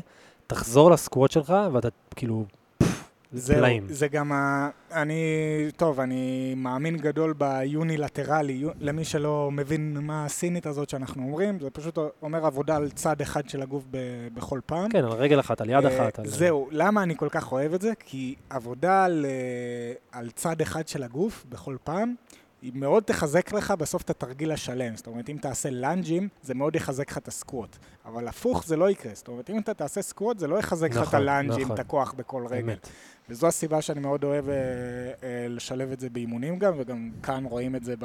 תחזור 0.47 0.91
לסקווט 0.91 1.31
שלך, 1.31 1.53
ואתה 1.73 1.87
כאילו, 2.15 2.45
זהו, 3.33 3.57
פלאים. 3.57 3.85
זה 3.89 4.07
גם 4.07 4.31
ה... 4.31 4.69
אני... 4.91 5.15
טוב, 5.77 5.99
אני 5.99 6.53
מאמין 6.57 6.97
גדול 6.97 7.33
ביונילטרלי. 7.33 8.53
יו- 8.53 8.69
למי 8.79 9.03
שלא 9.05 9.49
מבין 9.51 9.97
מה 10.01 10.25
הסינית 10.25 10.65
הזאת 10.65 10.89
שאנחנו 10.89 11.23
אומרים, 11.23 11.59
זה 11.59 11.69
פשוט 11.69 11.97
אומר 12.21 12.45
עבודה 12.45 12.75
על 12.75 12.89
צד 12.89 13.21
אחד 13.21 13.49
של 13.49 13.61
הגוף 13.61 13.83
ב- 13.91 14.27
בכל 14.33 14.59
פעם. 14.65 14.89
כן, 14.91 15.03
על 15.03 15.11
רגל 15.11 15.39
אחת, 15.39 15.61
על 15.61 15.69
יד 15.69 15.85
אה, 15.85 15.95
אחת. 15.97 16.19
על... 16.19 16.27
זהו, 16.27 16.67
למה 16.71 17.03
אני 17.03 17.15
כל 17.17 17.29
כך 17.29 17.51
אוהב 17.51 17.73
את 17.73 17.81
זה? 17.81 17.91
כי 18.05 18.35
עבודה 18.49 19.05
על, 19.05 19.25
אה, 19.25 20.19
על 20.19 20.29
צד 20.31 20.61
אחד 20.61 20.87
של 20.87 21.03
הגוף 21.03 21.45
בכל 21.49 21.75
פעם, 21.83 22.15
היא 22.61 22.71
מאוד 22.75 23.03
תחזק 23.03 23.53
לך 23.53 23.71
בסוף 23.71 24.01
את 24.01 24.09
התרגיל 24.09 24.51
השלם. 24.51 24.95
זאת 24.95 25.07
אומרת, 25.07 25.29
אם 25.29 25.37
תעשה 25.41 25.69
לאנג'ים, 25.69 26.27
זה 26.43 26.53
מאוד 26.53 26.75
יחזק 26.75 27.11
לך 27.11 27.17
את 27.17 27.27
הסקווט. 27.27 27.77
אבל 28.05 28.27
הפוך 28.27 28.65
זה 28.65 28.77
לא 28.77 28.89
יקרה. 28.89 29.11
זאת 29.15 29.27
אומרת, 29.27 29.49
אם 29.49 29.59
אתה 29.59 29.73
תעשה 29.73 30.01
סקווט, 30.01 30.39
זה 30.39 30.47
לא 30.47 30.59
יחזק 30.59 30.89
לך 30.91 30.97
את 30.97 31.01
נכון, 31.01 31.19
הלאנג'ים, 31.19 31.61
נכון. 31.61 31.75
את 31.75 31.79
הכוח 31.79 32.13
בכל 32.13 32.47
רגל. 32.47 32.69
אמת. 32.69 32.87
וזו 33.29 33.47
הסיבה 33.47 33.81
שאני 33.81 33.99
מאוד 33.99 34.23
אוהב 34.23 34.49
אה, 34.49 34.55
אה, 35.23 35.47
לשלב 35.49 35.91
את 35.91 35.99
זה 35.99 36.09
באימונים 36.09 36.59
גם, 36.59 36.73
וגם 36.77 37.11
כאן 37.23 37.45
רואים 37.45 37.75
את 37.75 37.83
זה 37.83 37.95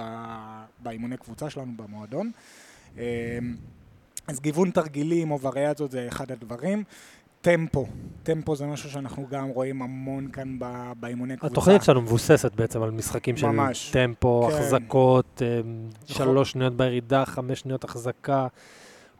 באימוני 0.80 1.16
קבוצה 1.16 1.50
שלנו 1.50 1.72
במועדון. 1.76 2.30
אה, 2.98 3.38
אז 4.26 4.40
גיוון 4.40 4.70
תרגילים 4.70 5.30
או 5.30 5.40
וריאציות 5.40 5.90
זה 5.90 6.08
אחד 6.08 6.32
הדברים. 6.32 6.84
טמפו, 7.46 7.86
טמפו 8.22 8.56
זה 8.56 8.66
משהו 8.66 8.90
שאנחנו 8.90 9.26
גם 9.30 9.48
רואים 9.48 9.82
המון 9.82 10.28
כאן 10.32 10.58
באימוני 11.00 11.36
קבוצה. 11.36 11.52
התוכנית 11.52 11.82
שלנו 11.82 12.02
מבוססת 12.02 12.52
בעצם 12.54 12.82
על 12.82 12.90
משחקים 12.90 13.36
של 13.36 13.46
ממש. 13.46 13.90
טמפו, 13.90 14.48
כן. 14.50 14.56
החזקות, 14.56 15.42
אה, 15.42 15.60
שלוש 16.06 16.50
שניות 16.50 16.76
בירידה, 16.76 17.24
חמש 17.24 17.60
שניות 17.60 17.84
החזקה. 17.84 18.46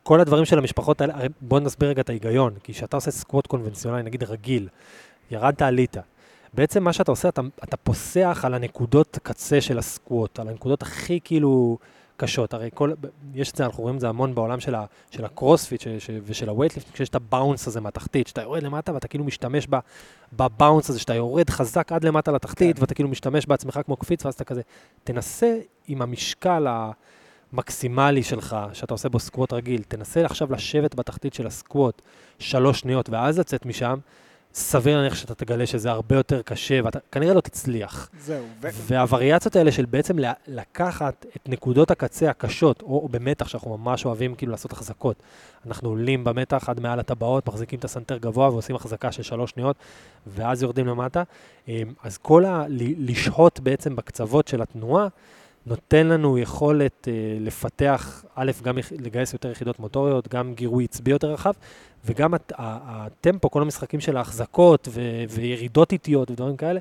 כל 0.02 0.20
הדברים 0.20 0.44
של 0.44 0.58
המשפחות 0.58 1.00
האלה, 1.00 1.14
הרי 1.14 1.28
בוא 1.40 1.60
נסביר 1.60 1.88
רגע 1.88 2.02
את 2.02 2.08
ההיגיון, 2.08 2.54
כי 2.62 2.72
כשאתה 2.72 2.96
עושה 2.96 3.10
סקווט 3.10 3.46
קונבנציונלי, 3.46 4.02
נגיד 4.02 4.22
רגיל, 4.22 4.68
ירדת, 5.30 5.62
עלית. 5.62 5.96
בעצם 6.54 6.84
מה 6.84 6.92
שאתה 6.92 7.10
עושה, 7.10 7.28
אתה, 7.28 7.42
אתה 7.64 7.76
פוסח 7.76 8.42
על 8.46 8.54
הנקודות 8.54 9.18
קצה 9.22 9.60
של 9.60 9.78
הסקווט, 9.78 10.38
על 10.38 10.48
הנקודות 10.48 10.82
הכי 10.82 11.20
כאילו 11.24 11.78
קשות. 12.16 12.54
הרי 12.54 12.70
כל, 12.74 12.92
יש 13.34 13.50
את 13.50 13.56
זה, 13.56 13.64
אנחנו 13.64 13.82
רואים 13.82 13.96
את 13.96 14.00
זה 14.00 14.08
המון 14.08 14.34
בעולם 14.34 14.60
של, 14.60 14.74
ה, 14.74 14.84
של 15.10 15.24
הקרוספיט 15.24 15.80
ש, 15.80 15.88
ש, 15.88 16.10
ושל 16.24 16.48
ה 16.48 16.52
weightlift, 16.52 16.92
כשיש 16.92 17.08
את 17.08 17.14
ה 17.14 17.22
bounce 17.22 17.66
הזה 17.66 17.80
מהתחתית, 17.80 18.26
שאתה 18.26 18.42
יורד 18.42 18.62
למטה 18.62 18.94
ואתה 18.94 19.08
כאילו 19.08 19.24
משתמש 19.24 19.66
ב, 19.70 19.76
ב 20.32 20.41
bounce 20.41 20.90
הזה, 20.90 20.98
שאתה 20.98 21.14
יורד 21.14 21.50
חזק 21.50 21.92
עד 21.92 22.04
למטה 22.04 22.32
לתחתית, 22.32 22.76
כן. 22.76 22.82
ואתה 22.82 22.94
כאילו 22.94 23.08
משתמש 23.08 23.46
בעצמך 23.46 23.80
כמו 23.84 23.96
קפיץ, 23.96 24.24
ואז 24.24 24.34
אתה 24.34 24.44
כזה, 24.44 24.60
תנסה 25.04 25.58
עם 25.88 26.02
המשקל 26.02 26.66
המקסימלי 27.52 28.22
שלך, 28.22 28.56
שאתה 28.72 28.94
עושה 28.94 29.08
בו 29.08 29.18
סקווט 29.18 29.52
רגיל, 29.52 29.82
תנסה 29.88 30.24
עכשיו 30.24 30.52
לשבת 30.52 30.94
בתחתית 30.94 31.34
של 31.34 31.46
הסקווט 31.46 32.02
שלוש 32.38 32.80
שניות, 32.80 33.10
ואז 33.10 33.38
לצאת 33.38 33.66
משם, 33.66 33.98
סביר 34.56 34.96
להניח 34.96 35.14
שאתה 35.14 35.34
תגלה 35.34 35.66
שזה 35.66 35.90
הרבה 35.90 36.16
יותר 36.16 36.42
קשה, 36.42 36.80
ואתה 36.84 36.98
כנראה 37.12 37.34
לא 37.34 37.40
תצליח. 37.40 38.10
זהו, 38.20 38.44
ו- 38.60 38.68
והווריאציות 38.72 39.56
האלה 39.56 39.72
של 39.72 39.84
בעצם 39.84 40.16
לקחת 40.48 41.26
את 41.36 41.48
נקודות 41.48 41.90
הקצה 41.90 42.30
הקשות, 42.30 42.82
או, 42.82 42.86
או 42.86 43.08
במתח, 43.08 43.48
שאנחנו 43.48 43.78
ממש 43.78 44.04
אוהבים 44.04 44.34
כאילו 44.34 44.52
לעשות 44.52 44.72
החזקות. 44.72 45.22
אנחנו 45.66 45.88
עולים 45.88 46.24
במתח 46.24 46.68
עד 46.68 46.80
מעל 46.80 47.00
הטבעות, 47.00 47.46
מחזיקים 47.48 47.78
את 47.78 47.84
הסנטר 47.84 48.16
גבוה 48.16 48.48
ועושים 48.48 48.76
החזקה 48.76 49.12
של 49.12 49.22
שלוש 49.22 49.50
שניות, 49.50 49.76
ואז 50.26 50.62
יורדים 50.62 50.86
למטה. 50.86 51.22
אמ, 51.68 51.92
אז 52.02 52.18
כל 52.18 52.44
ה... 52.44 52.64
לשהות 52.98 53.60
בעצם 53.60 53.96
בקצוות 53.96 54.48
של 54.48 54.62
התנועה, 54.62 55.08
נותן 55.66 56.06
לנו 56.06 56.38
יכולת 56.38 57.08
אה, 57.08 57.12
לפתח, 57.40 58.24
א', 58.34 58.50
גם 58.62 58.78
לגייס 58.98 59.32
יותר 59.32 59.50
יחידות 59.50 59.78
מוטוריות, 59.78 60.28
גם 60.28 60.54
גירוי 60.54 60.84
עצבי 60.84 61.10
יותר 61.10 61.32
רחב, 61.32 61.52
וגם 62.04 62.34
הטמפו, 62.58 63.50
כל 63.50 63.62
המשחקים 63.62 64.00
של 64.00 64.16
ההחזקות 64.16 64.88
ו- 64.90 65.24
וירידות 65.28 65.92
איטיות 65.92 66.30
ודברים 66.30 66.56
כאלה, 66.56 66.80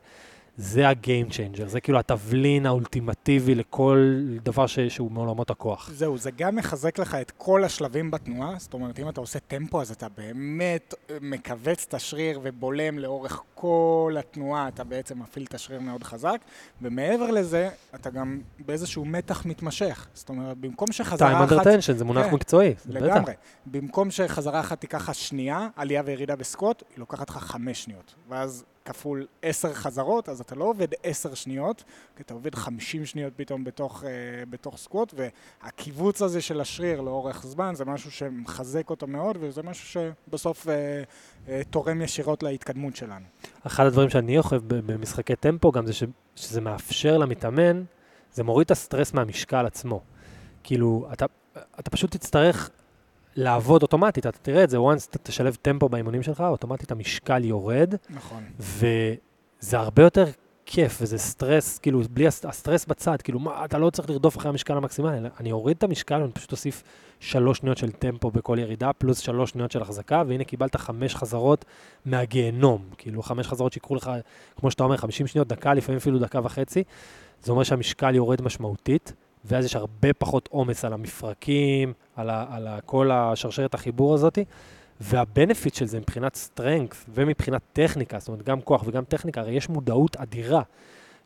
זה 0.58 0.90
ה-game 0.90 1.32
changer, 1.32 1.66
זה 1.68 1.82
כאילו 1.82 2.00
התבלין 2.00 2.66
האולטימטיבי 2.66 3.56
לכל 3.56 4.20
דבר 4.44 4.68
ש- 4.68 4.80
שהוא 4.80 5.12
מעולמות 5.12 5.50
הכוח. 5.50 5.90
זהו, 5.94 6.18
זה 6.18 6.32
גם 6.32 6.56
מחזק 6.56 7.00
לך 7.00 7.16
את 7.16 7.32
כל 7.38 7.64
השלבים 7.64 8.12
בתנועה, 8.12 8.56
זאת 8.58 8.74
אומרת, 8.74 9.00
אם 9.00 9.10
אתה 9.10 9.22
עושה 9.22 9.40
טמפו, 9.40 9.82
אז 9.82 9.92
אתה 9.92 10.08
באמת 10.18 10.94
מכווץ 11.22 11.86
את 11.90 11.94
השריר 11.94 12.40
ובולם 12.44 13.00
לאורך 13.00 13.42
כל 13.56 14.16
התנועה, 14.20 14.68
אתה 14.68 14.84
בעצם 14.84 15.20
מפעיל 15.20 15.46
את 15.46 15.54
השריר 15.54 15.80
מאוד 15.80 16.04
חזק, 16.04 16.38
ומעבר 16.82 17.32
לזה, 17.32 17.70
אתה 17.96 18.10
גם 18.10 18.42
באיזשהו 18.66 19.06
מתח 19.06 19.46
מתמשך. 19.46 20.08
זאת 20.14 20.30
אומרת, 20.30 20.58
במקום 20.58 20.90
time 20.90 20.94
שחזרה 20.94 21.46
under 21.48 21.56
אחת... 21.56 21.68
tension, 21.68 21.94
זה 21.94 22.06
מונח 22.06 22.26
כן, 22.26 22.34
מקצועי, 22.34 22.74
זה 22.86 22.94
בטח. 22.94 23.06
לגמרי. 23.06 23.34
במקום 23.66 24.12
שחזרה 24.12 24.60
אחת 24.60 24.82
תיקח 24.82 25.10
לך 25.10 25.16
שנייה, 25.16 25.68
עלייה 25.76 26.02
וירידה 26.06 26.36
בסקוט, 26.36 26.84
היא 26.90 27.00
לוקחת 27.00 27.30
לך 27.30 27.38
חמש 27.38 27.84
שניות. 27.84 28.16
ואז 28.30 28.66
כפול 28.86 29.25
עשר 29.42 29.74
חזרות, 29.74 30.30
אז 30.30 30.39
אתה 30.39 30.56
לא 30.56 30.63
עובד 30.63 30.88
עשר 31.04 31.34
שניות, 31.34 31.84
כי 32.15 32.24
אתה 32.24 32.34
עובד 32.34 32.56
חמישים 32.56 33.06
שניות 33.06 33.34
פתאום 33.36 33.63
בתוך, 33.63 34.04
אה, 34.04 34.10
בתוך 34.50 34.77
סקוט, 34.77 35.13
והקיבוץ 35.18 36.22
הזה 36.22 36.42
של 36.42 36.62
השריר 36.62 37.01
לאורך 37.01 37.46
זמן 37.46 37.75
זה 37.75 37.86
משהו 37.86 38.12
שמחזק 38.12 38.89
אותו 38.89 39.08
מאוד, 39.08 39.38
וזה 39.39 39.63
משהו 39.63 39.88
שבסוף 40.27 40.68
אה, 40.68 41.04
אה, 41.48 41.62
תורם 41.70 42.01
ישירות 42.01 42.44
להתקדמות 42.44 42.96
שלנו. 42.96 43.25
אחד 43.68 43.86
הדברים 43.86 44.10
שאני 44.10 44.38
אוהב 44.38 44.62
במשחקי 44.68 45.36
טמפו 45.36 45.72
גם 45.72 45.86
זה 45.86 45.94
ש, 45.94 46.04
שזה 46.36 46.62
מאפשר 46.62 47.18
למתאמן, 47.18 47.84
זה 48.34 48.44
מוריד 48.44 48.65
את 48.65 48.72
הסטרס 48.72 49.13
מהמשקל 49.13 49.65
עצמו. 49.65 50.01
כאילו, 50.63 51.08
אתה, 51.13 51.25
אתה 51.80 51.89
פשוט 51.89 52.12
תצטרך 52.12 52.70
לעבוד 53.36 53.82
אוטומטית, 53.82 54.27
אתה 54.27 54.38
תראה 54.39 54.63
את 54.63 54.70
זה, 54.70 54.77
once 54.77 55.08
אתה 55.10 55.18
תשלב 55.18 55.56
טמפו 55.62 55.89
באימונים 55.89 56.24
שלך, 56.24 56.42
אוטומטית 56.42 56.92
המשקל 56.92 57.44
יורד, 57.46 57.94
נכון. 58.10 58.44
וזה 58.60 59.77
הרבה 59.80 60.04
יותר 60.04 60.25
כיף, 60.65 60.98
וזה 61.01 61.18
סטרס, 61.18 61.80
כאילו, 61.80 62.01
בלי 62.12 62.27
הס- 62.27 62.46
הסטרס 62.46 62.86
בצד, 62.86 63.22
כאילו, 63.22 63.39
מה, 63.39 63.65
אתה 63.65 63.77
לא 63.77 63.89
צריך 63.89 64.10
לרדוף 64.10 64.38
אחרי 64.38 64.50
המשקל 64.50 64.77
המקסימלי, 64.77 65.18
אני 65.39 65.51
אוריד 65.51 65.77
את 65.77 65.84
המשקל 65.84 66.22
ואני 66.22 66.32
פשוט 66.32 66.51
אוסיף 66.51 66.84
שלוש 67.20 67.58
שניות 67.58 67.77
של 67.77 67.92
טמפו 67.92 68.32
בכל 68.32 68.58
ירידה, 68.60 68.94
פלוס 68.94 69.20
שלוש 69.20 69.50
שניות 69.50 69.72
של 69.72 69.82
החזקה, 69.82 70.24
והנה 70.27 70.44
קיבלת 70.44 70.75
חמש 70.75 71.15
חזרות 71.15 71.65
מהגיהנום. 72.06 72.82
כאילו, 72.98 73.24
חמש 73.24 73.48
חזרות 73.48 73.74
שיקחו 73.74 73.96
לך, 73.96 74.12
כמו 74.56 74.72
שאתה 74.72 74.84
אומר, 74.84 74.98
50 74.98 75.27
שניות, 75.27 75.48
דקה, 75.48 75.74
לפעמים 75.74 75.98
אפילו 75.98 76.20
דקה 76.20 76.39
וחצי. 76.44 76.84
זה 77.44 77.51
אומר 77.51 77.63
שהמשקל 77.63 78.15
יורד 78.15 78.42
משמעותית, 78.42 79.13
ואז 79.46 79.65
יש 79.65 79.75
הרבה 79.75 80.13
פחות 80.13 80.50
עומס 80.51 80.86
על 80.86 80.94
המפרקים, 80.94 81.94
על, 82.16 82.30
ה, 82.30 82.46
על 82.50 82.68
ה, 82.68 82.82
כל 82.86 83.12
השרשרת 83.12 83.74
החיבור 83.74 84.14
הזאתי. 84.14 84.46
והבנפיט 85.02 85.74
של 85.74 85.86
זה 85.86 86.00
מבחינת 86.00 86.36
סטרנגת 86.36 86.96
ומבחינת 87.10 87.62
טכניקה, 87.74 88.20
זאת 88.20 88.28
אומרת, 88.28 88.44
גם 88.44 88.62
כוח 88.62 88.84
וגם 88.86 89.04
טכניקה, 89.04 89.42
הרי 89.42 89.54
יש 89.54 89.70
מודעות 89.70 90.16
אדירה. 90.16 90.62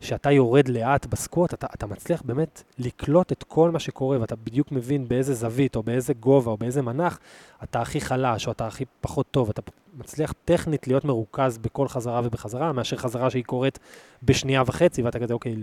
שאתה 0.01 0.31
יורד 0.31 0.67
לאט 0.67 1.05
בסקווט, 1.05 1.53
אתה, 1.53 1.67
אתה 1.73 1.87
מצליח 1.87 2.21
באמת 2.21 2.63
לקלוט 2.77 3.31
את 3.31 3.43
כל 3.43 3.71
מה 3.71 3.79
שקורה, 3.79 4.21
ואתה 4.21 4.35
בדיוק 4.35 4.71
מבין 4.71 5.07
באיזה 5.07 5.33
זווית, 5.33 5.75
או 5.75 5.83
באיזה 5.83 6.13
גובה, 6.13 6.51
או 6.51 6.57
באיזה 6.57 6.81
מנח, 6.81 7.19
אתה 7.63 7.81
הכי 7.81 8.01
חלש, 8.01 8.47
או 8.47 8.51
אתה 8.51 8.67
הכי 8.67 8.85
פחות 9.01 9.25
טוב. 9.31 9.49
אתה 9.49 9.61
מצליח 9.97 10.33
טכנית 10.45 10.87
להיות 10.87 11.05
מרוכז 11.05 11.57
בכל 11.57 11.87
חזרה 11.87 12.21
ובחזרה, 12.23 12.73
מאשר 12.73 12.97
חזרה 12.97 13.29
שהיא 13.29 13.43
קורית 13.43 13.79
בשנייה 14.23 14.63
וחצי, 14.65 15.01
ואתה 15.01 15.19
כזה, 15.19 15.33
אוקיי, 15.33 15.55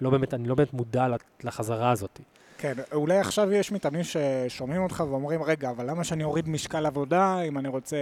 לא 0.00 0.10
באמת, 0.10 0.34
אני 0.34 0.48
לא 0.48 0.54
באמת 0.54 0.72
מודע 0.72 1.06
לחזרה 1.44 1.90
הזאת. 1.90 2.20
כן, 2.64 2.74
אולי 2.92 3.18
עכשיו 3.18 3.52
יש 3.52 3.72
מתאמנים 3.72 4.02
ששומעים 4.04 4.82
אותך 4.82 5.02
ואומרים, 5.10 5.42
רגע, 5.42 5.70
אבל 5.70 5.90
למה 5.90 6.04
שאני 6.04 6.24
אוריד 6.24 6.48
משקל 6.48 6.86
עבודה 6.86 7.40
אם 7.40 7.58
אני 7.58 7.68
רוצה, 7.68 7.96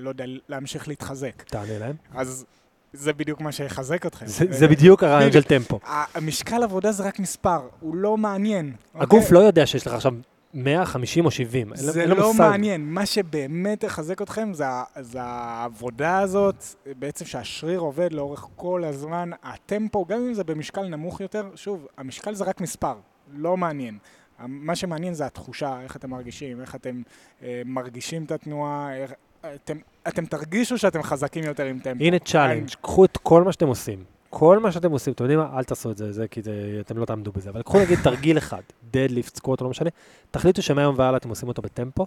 לא 0.00 0.08
יודע, 0.08 0.24
להמשיך 0.48 0.88
להתחזק? 0.88 1.42
תענה 1.42 1.78
להם. 1.78 1.94
אז 2.14 2.44
זה 2.92 3.12
בדיוק 3.12 3.40
מה 3.40 3.52
שיחזק 3.52 4.06
אתכם. 4.06 4.26
זה, 4.26 4.44
זה 4.50 4.68
בדיוק 4.68 5.02
הרעיון 5.02 5.32
של 5.32 5.42
טמפו. 5.42 5.78
המשקל 6.14 6.62
עבודה 6.62 6.92
זה 6.92 7.02
רק 7.02 7.18
מספר, 7.18 7.60
הוא 7.80 7.96
לא 7.96 8.16
מעניין. 8.16 8.72
הגוף 8.94 9.22
אוקיי? 9.24 9.34
לא 9.34 9.38
יודע 9.38 9.66
שיש 9.66 9.86
לך 9.86 9.92
עכשיו 9.94 10.12
100, 10.54 10.86
50 10.86 11.24
או 11.24 11.30
70. 11.30 11.72
אין 11.72 11.86
לו- 11.86 11.92
זה 11.92 12.06
לא 12.06 12.28
מושג. 12.28 12.38
מעניין, 12.40 12.84
מה 12.84 13.06
שבאמת 13.06 13.82
יחזק 13.84 14.22
אתכם 14.22 14.54
זה, 14.54 14.64
זה 15.00 15.18
העבודה 15.22 16.18
הזאת, 16.18 16.64
בעצם 16.98 17.24
שהשריר 17.24 17.80
עובד 17.80 18.12
לאורך 18.12 18.46
כל 18.56 18.84
הזמן, 18.84 19.30
הטמפו, 19.42 20.04
גם 20.08 20.18
אם 20.18 20.34
זה 20.34 20.44
במשקל 20.44 20.82
נמוך 20.82 21.20
יותר, 21.20 21.50
שוב, 21.54 21.86
המשקל 21.98 22.34
זה 22.34 22.44
רק 22.44 22.60
מספר, 22.60 22.94
לא 23.34 23.56
מעניין. 23.56 23.98
מה 24.46 24.76
שמעניין 24.76 25.14
זה 25.14 25.26
התחושה, 25.26 25.80
איך 25.82 25.96
אתם 25.96 26.10
מרגישים, 26.10 26.60
איך 26.60 26.74
אתם 26.74 27.02
אה, 27.42 27.62
מרגישים 27.64 28.24
את 28.24 28.30
התנועה, 28.30 28.96
איך, 28.96 29.12
אתם, 29.54 29.76
אתם 30.08 30.26
תרגישו 30.26 30.78
שאתם 30.78 31.02
חזקים 31.02 31.44
יותר 31.44 31.64
עם 31.64 31.78
טמפו. 31.78 32.04
הנה 32.04 32.18
challenge, 32.18 32.70
קחו 32.82 33.04
את 33.04 33.16
כל 33.16 33.42
מה 33.42 33.52
שאתם 33.52 33.66
עושים. 33.66 34.04
כל 34.30 34.58
מה 34.58 34.72
שאתם 34.72 34.90
עושים, 34.90 35.12
אתם 35.12 35.24
יודעים 35.24 35.38
מה? 35.38 35.58
אל 35.58 35.64
תעשו 35.64 35.90
את 35.90 35.96
זה, 35.96 36.12
זה 36.12 36.28
כי 36.28 36.42
זה, 36.42 36.78
אתם 36.80 36.98
לא 36.98 37.04
תעמדו 37.04 37.32
בזה, 37.32 37.50
אבל 37.50 37.62
קחו 37.62 37.80
נגיד 37.80 37.98
תרגיל 38.04 38.38
אחד, 38.38 38.62
דדליפט, 38.90 39.36
סקווט, 39.36 39.62
לא 39.62 39.68
משנה, 39.68 39.90
תחליטו 40.30 40.62
שמהיום 40.62 40.94
והלאה 40.98 41.16
אתם 41.16 41.28
עושים 41.28 41.48
אותו 41.48 41.62
בטמפו, 41.62 42.06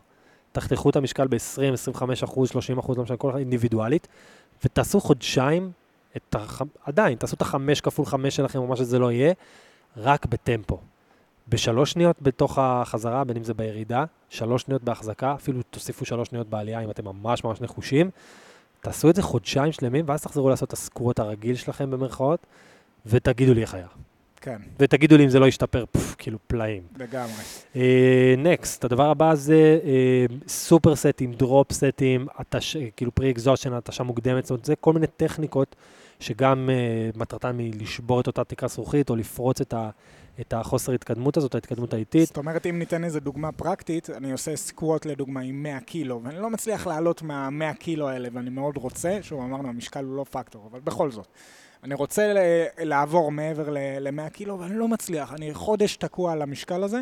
תחתכו 0.52 0.90
את 0.90 0.96
המשקל 0.96 1.28
ב-20, 1.28 1.74
25 1.74 2.24
אחוז, 2.24 2.50
30 2.50 2.78
אחוז, 2.78 2.98
לא 2.98 3.04
משנה, 3.04 3.18
כל 3.18 3.30
אחד 3.30 3.40
אינדיבידואלית, 3.40 4.08
ותעשו 4.64 5.00
חודשיים, 5.00 5.72
את 6.18 6.36
הח... 6.36 6.62
עדיין, 6.84 7.18
תעשו 7.18 7.36
את 7.36 7.42
החמש 7.42 7.82
כפול 7.82 8.06
חמש 8.06 8.36
שלכם, 8.36 8.60
או 8.60 8.68
מה 8.68 8.76
שזה 8.76 9.00
לא 9.00 9.12
יהיה, 9.12 9.34
רק 9.98 10.26
בטמפו. 10.26 10.80
בשלוש 11.48 11.92
שניות 11.92 12.16
בתוך 12.22 12.60
החזרה, 12.62 13.24
בין 13.24 13.38
אם 13.38 13.44
זה 13.44 13.54
בירידה, 13.54 14.06
שלוש 14.30 14.62
שניות 14.62 14.84
בהחזקה, 14.84 15.34
אפילו 15.34 15.62
תוסיפו 15.70 16.06
שלוש 16.06 16.28
שניות 16.28 16.50
בעלייה 16.50 16.80
אם 16.80 16.90
אתם 16.90 17.06
ממש 17.06 17.44
ממש 17.44 17.62
נחושים. 17.62 18.10
תעשו 18.82 19.10
את 19.10 19.16
זה 19.16 19.22
חודשיים 19.22 19.72
שלמים, 19.72 20.06
ואז 20.08 20.22
תחזרו 20.22 20.50
לעשות 20.50 20.68
את 20.68 20.74
הסקווט 20.74 21.20
הרגיל 21.20 21.56
שלכם 21.56 21.92
במרכאות, 21.92 22.46
ותגידו 23.06 23.54
לי 23.54 23.62
איך 23.62 23.74
היה. 23.74 23.88
כן, 24.42 24.58
ותגידו 24.80 25.18
לי 25.18 25.24
אם 25.24 25.30
זה 25.30 25.40
לא 25.40 25.46
ישתפר, 25.46 25.86
פוף, 25.92 26.16
כאילו 26.18 26.38
פלאים. 26.48 26.84
לגמרי. 26.98 27.44
next, 28.38 28.86
הדבר 28.86 29.10
הבא 29.10 29.36
זה 29.36 29.80
סופר 30.48 30.96
סטים, 30.96 31.34
drop 31.34 31.72
סטים, 31.72 32.28
התש... 32.36 32.78
כאילו 32.96 33.16
pre 33.16 33.32
exhaustion, 33.32 33.74
התשה 33.74 34.04
מוקדמת, 34.04 34.46
זאת 34.46 34.52
אומרת, 34.52 34.66
זה 34.66 34.76
כל 34.76 34.94
מיני 34.94 35.08
טכניקות 35.08 35.76
שגם 36.20 36.70
uh, 36.70 37.20
מטרתן 37.20 37.60
היא 37.60 37.74
לשבור 37.82 38.22
את 38.22 38.28
אותה 38.28 38.44
תקרה 38.44 38.70
זכוכית, 38.70 39.10
או 39.10 39.16
לפרוץ 39.16 39.62
את, 39.62 39.74
ה... 39.74 39.90
את 40.42 40.54
החוסר 40.54 40.92
התקדמות 40.92 41.38
הזאת, 41.38 41.56
ההתקדמות 41.56 41.94
האיטית. 41.94 42.28
זאת 42.28 42.38
אומרת, 42.38 42.66
אם 42.66 42.80
ניתן 42.80 43.04
איזה 43.04 43.20
דוגמה 43.20 43.52
פרקטית, 43.52 44.10
אני 44.10 44.32
עושה 44.32 44.56
סקווט 44.56 45.06
לדוגמה 45.06 45.42
עם 45.42 45.64
100 45.64 45.80
קילו, 45.80 46.22
ואני 46.24 46.40
לא 46.40 46.50
מצליח 46.50 46.88
לעלות 46.88 47.22
מה-100 47.22 47.74
קילו 47.74 48.10
האלה, 48.10 48.30
ואני 48.34 48.50
מאוד 48.50 48.78
רוצה, 48.78 49.18
שוב 49.22 49.42
אמרנו, 49.42 49.70
המשקל 49.70 50.04
הוא 50.04 50.16
לא 50.16 50.24
פקטור, 50.24 50.70
אבל 50.72 50.80
בכל 50.80 51.12
זאת. 51.12 51.28
אני 51.84 51.96
רוצה 51.96 52.34
לעבור 52.78 53.32
מעבר 53.32 53.70
ל-100 53.70 54.30
קילו, 54.30 54.60
ואני 54.60 54.76
לא 54.78 54.88
מצליח, 54.88 55.34
אני 55.34 55.54
חודש 55.54 55.96
תקוע 55.96 56.32
על 56.32 56.42
המשקל 56.42 56.84
הזה, 56.84 57.02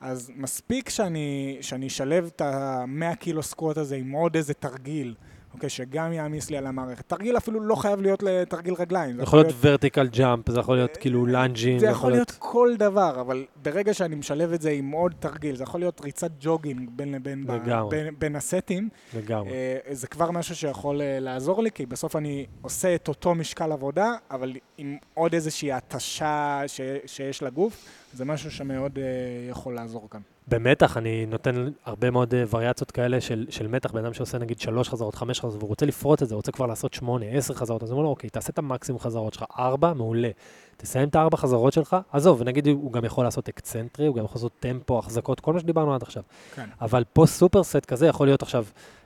אז 0.00 0.30
מספיק 0.36 0.88
שאני, 0.88 1.58
שאני 1.60 1.86
אשלב 1.86 2.24
את 2.24 2.40
ה-100 2.40 3.16
קילו 3.16 3.42
סקווט 3.42 3.76
הזה 3.76 3.96
עם 3.96 4.10
עוד 4.10 4.36
איזה 4.36 4.54
תרגיל, 4.54 5.14
אוקיי, 5.54 5.68
שגם 5.68 6.12
יעמיס 6.12 6.50
לי 6.50 6.56
על 6.56 6.66
המערכת. 6.66 7.08
תרגיל 7.08 7.36
אפילו 7.36 7.60
לא 7.60 7.74
חייב 7.74 8.00
להיות 8.00 8.22
לתרגיל 8.22 8.74
רגליים. 8.74 9.16
זה 9.16 9.22
יכול 9.22 9.38
להיות 9.38 9.54
ורטיקל 9.60 10.06
ג'אמפ, 10.06 10.50
זה 10.50 10.60
יכול 10.60 10.76
להיות 10.76 10.96
כאילו 10.96 11.26
לאנג'ים. 11.26 11.78
זה 11.78 11.86
יכול 11.86 12.12
להיות 12.12 12.30
כל 12.38 12.74
דבר, 12.78 13.20
אבל 13.20 13.44
ברגע 13.62 13.94
שאני 13.94 14.14
משלב 14.14 14.52
את 14.52 14.62
זה 14.62 14.70
עם 14.70 14.90
עוד 14.90 15.14
תרגיל, 15.20 15.56
זה 15.56 15.62
יכול 15.62 15.80
להיות 15.80 16.00
ריצת 16.00 16.30
ג'וגינג 16.40 16.90
בין 16.92 17.12
לבין. 17.12 17.46
בין, 18.18 18.36
הסטים, 18.36 18.88
לגמרי. 19.16 19.50
אה, 19.50 19.78
זה 19.90 20.06
כבר 20.06 20.30
משהו 20.30 20.56
שיכול 20.56 21.00
אה, 21.02 21.20
לעזור 21.20 21.62
לי, 21.62 21.70
כי 21.70 21.86
בסוף 21.86 22.16
אני 22.16 22.46
עושה 22.62 22.94
את 22.94 23.08
אותו 23.08 23.34
משקל 23.34 23.72
עבודה, 23.72 24.14
אבל 24.30 24.56
עם 24.78 24.96
עוד 25.14 25.34
איזושהי 25.34 25.72
התשה 25.72 26.62
שיש 27.06 27.42
לגוף, 27.42 27.84
זה 28.14 28.24
משהו 28.24 28.50
שמאוד 28.50 28.98
אה, 28.98 29.04
יכול 29.50 29.74
לעזור 29.74 30.10
כאן. 30.10 30.20
במתח 30.48 30.96
אני 30.96 31.26
נותן 31.26 31.68
הרבה 31.84 32.10
מאוד 32.10 32.34
אה, 32.34 32.44
וריאציות 32.50 32.90
כאלה 32.90 33.20
של, 33.20 33.46
של 33.50 33.66
מתח, 33.66 33.92
בן 33.92 34.04
אדם 34.04 34.12
שעושה 34.12 34.38
נגיד 34.38 34.60
שלוש 34.60 34.88
חזרות, 34.88 35.14
חמש 35.14 35.40
חזרות, 35.40 35.56
והוא 35.56 35.68
רוצה 35.68 35.86
לפרוט 35.86 36.22
את 36.22 36.28
זה, 36.28 36.34
הוא 36.34 36.38
רוצה 36.38 36.52
כבר 36.52 36.66
לעשות 36.66 36.94
שמונה, 36.94 37.26
עשר 37.26 37.54
חזרות, 37.54 37.82
אז 37.82 37.90
הוא 37.90 37.96
אומר 37.96 38.02
לו, 38.04 38.10
אוקיי, 38.10 38.30
תעשה 38.30 38.50
את 38.50 38.58
המקסימום 38.58 39.00
חזרות 39.00 39.34
שלך, 39.34 39.44
ארבע, 39.58 39.92
מעולה. 39.92 40.30
תסיים 40.80 41.08
את 41.08 41.14
הארבע 41.14 41.36
חזרות 41.36 41.72
שלך, 41.72 41.96
עזוב, 42.12 42.40
ונגיד 42.40 42.68
הוא 42.68 42.92
גם 42.92 43.04
יכול 43.04 43.24
לעשות 43.24 43.48
אקצנטרי, 43.48 44.06
הוא 44.06 44.16
גם 44.16 44.24
יכול 44.24 44.36
לעשות 44.38 44.52
טמפו, 44.60 44.98
החזקות, 44.98 45.40
כל 45.40 45.52
מה 45.52 45.60
שדיברנו 45.60 45.94
עד 45.94 46.02
עכשיו. 46.02 46.22
כן. 46.54 46.64
אבל 46.80 47.04
פה 47.12 47.26
סופר 47.26 47.62
סט 47.62 47.86
כזה 47.86 48.06
יכול 48.06 48.26
להיות 48.26 48.42
עכשיו 48.42 48.64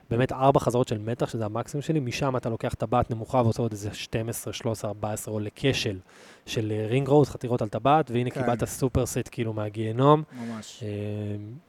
באמת 0.09 0.31
ארבע 0.31 0.59
חזרות 0.59 0.87
של 0.87 0.97
מתח, 0.97 1.29
שזה 1.29 1.45
המקסימום 1.45 1.81
שלי, 1.81 1.99
משם 1.99 2.37
אתה 2.37 2.49
לוקח 2.49 2.73
טבעת 2.73 3.11
נמוכה 3.11 3.37
ועושה 3.37 3.61
עוד 3.61 3.71
איזה 3.71 3.93
12, 3.93 4.53
13, 4.53 4.89
14, 4.89 5.33
או 5.33 5.39
לכשל 5.39 5.99
של 6.45 6.73
רינג 6.89 7.07
רוז, 7.07 7.29
חתירות 7.29 7.61
על 7.61 7.67
טבעת, 7.67 8.11
והנה 8.11 8.29
כן. 8.29 8.41
קיבלת 8.41 8.65
סופר 8.65 9.05
סט 9.05 9.29
כאילו 9.31 9.53
מהגיהנום. 9.53 10.23
ממש. 10.47 10.83
אה, 10.83 10.89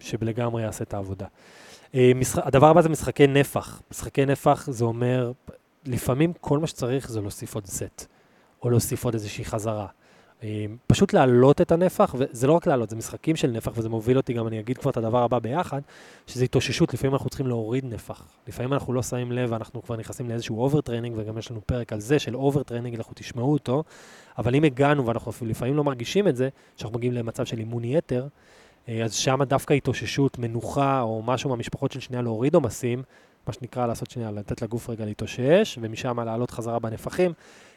שלגמרי 0.00 0.62
יעשה 0.62 0.84
את 0.84 0.94
העבודה. 0.94 1.26
אה. 1.94 2.12
הדבר 2.34 2.66
הבא 2.66 2.82
זה 2.82 2.88
משחקי 2.88 3.26
נפח. 3.26 3.82
משחקי 3.90 4.26
נפח 4.26 4.70
זה 4.70 4.84
אומר, 4.84 5.32
לפעמים 5.86 6.32
כל 6.40 6.58
מה 6.58 6.66
שצריך 6.66 7.10
זה 7.10 7.20
להוסיף 7.20 7.54
עוד 7.54 7.66
סט, 7.66 8.06
או 8.66 8.70
להוסיף 8.70 9.04
עוד 9.04 9.14
איזושהי 9.14 9.44
חזרה. 9.44 9.86
אה, 10.42 10.64
פשוט 10.86 11.12
להעלות 11.12 11.60
את 11.60 11.72
הנפח, 11.72 12.14
וזה 12.18 12.46
לא 12.46 12.52
רק 12.52 12.66
להעלות, 12.66 12.90
זה 12.90 12.96
משחקים 12.96 13.36
של 13.36 13.50
נפח, 13.50 13.72
וזה 13.74 13.88
מוביל 13.88 14.16
אותי 14.16 14.32
גם, 14.32 14.46
אני 14.46 14.60
אגיד 14.60 14.78
כבר 14.78 14.90
את 14.90 14.96
הדבר 14.96 15.22
הבא 15.22 15.38
ביחד, 15.38 15.80
שזה 16.26 16.44
התאוששות, 16.44 16.94
לפעמים 16.94 17.14
אנחנו 17.14 17.30
צריכים 17.30 17.46
להוריד 17.46 17.84
נפח. 17.84 18.22
לפעמים 18.48 18.72
אנחנו 18.72 18.92
לא 18.92 19.02
שמים 19.02 19.32
לב, 19.32 19.52
ואנחנו 19.52 19.82
כבר 19.82 19.96
נכנסים 19.96 20.28
לאיזשהו 20.28 20.60
overtraining, 20.62 21.16
וגם 21.18 21.38
יש 21.38 21.50
לנו 21.50 21.60
פרק 21.66 21.92
על 21.92 22.00
זה 22.00 22.18
של 22.18 22.36
overtraining, 22.36 22.96
אנחנו 22.96 23.12
תשמעו 23.16 23.52
אותו, 23.52 23.84
אבל 24.38 24.54
אם 24.54 24.64
הגענו, 24.64 25.06
ואנחנו 25.06 25.32
לפעמים 25.42 25.76
לא 25.76 25.84
מרגישים 25.84 26.28
את 26.28 26.36
זה, 26.36 26.48
שאנחנו 26.76 26.98
מגיעים 26.98 27.14
למצב 27.14 27.44
של 27.44 27.58
אימון 27.58 27.84
יתר, 27.84 28.26
אה, 28.88 29.04
אז 29.04 29.14
שם 29.14 29.42
דווקא 29.42 29.74
התאוששות, 29.74 30.38
מנוחה, 30.38 31.00
או 31.00 31.22
משהו 31.22 31.50
מהמשפחות 31.50 31.92
של 31.92 32.00
שנייה 32.00 32.22
להוריד 32.22 32.54
עומסים, 32.54 33.02
מה 33.46 33.52
שנקרא 33.52 33.86
לעשות 33.86 34.10
שנייה, 34.10 34.30
לתת 34.30 34.62
לגוף 34.62 34.90
רגע 34.90 35.04
להתאושש, 35.04 35.78
ומשם 35.82 36.20
לעלות 36.20 36.50
חזרה 36.50 36.78
בנפחים, 36.78 37.32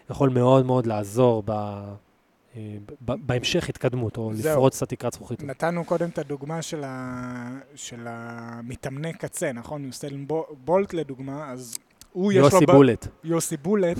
יכול 0.09 0.29
מאוד 0.29 0.65
מאוד 0.65 0.85
לעזור 0.85 1.43
ב, 1.45 1.51
אה, 1.51 2.77
בהמשך 3.01 3.69
התקדמות, 3.69 4.17
או 4.17 4.31
זהו. 4.33 4.51
לפרוץ 4.51 4.77
את 4.77 4.91
התקרת 4.91 5.13
זכוכית. 5.13 5.43
נתנו 5.43 5.85
קודם 5.85 6.09
את 6.09 6.17
הדוגמה 6.17 6.61
של, 6.61 6.83
ה... 6.85 7.49
של 7.75 8.05
המתאמני 8.09 9.13
קצה, 9.13 9.51
נכון? 9.53 9.85
יוסטלין 9.85 10.27
בו- 10.27 10.45
בולט 10.65 10.93
לדוגמה, 10.93 11.51
אז 11.51 11.77
הוא 12.13 12.31
יש 12.31 12.37
לו... 12.37 12.43
יוסי 12.45 12.65
בולט. 12.65 13.07
יוסי 13.23 13.57
בולט, 13.57 13.97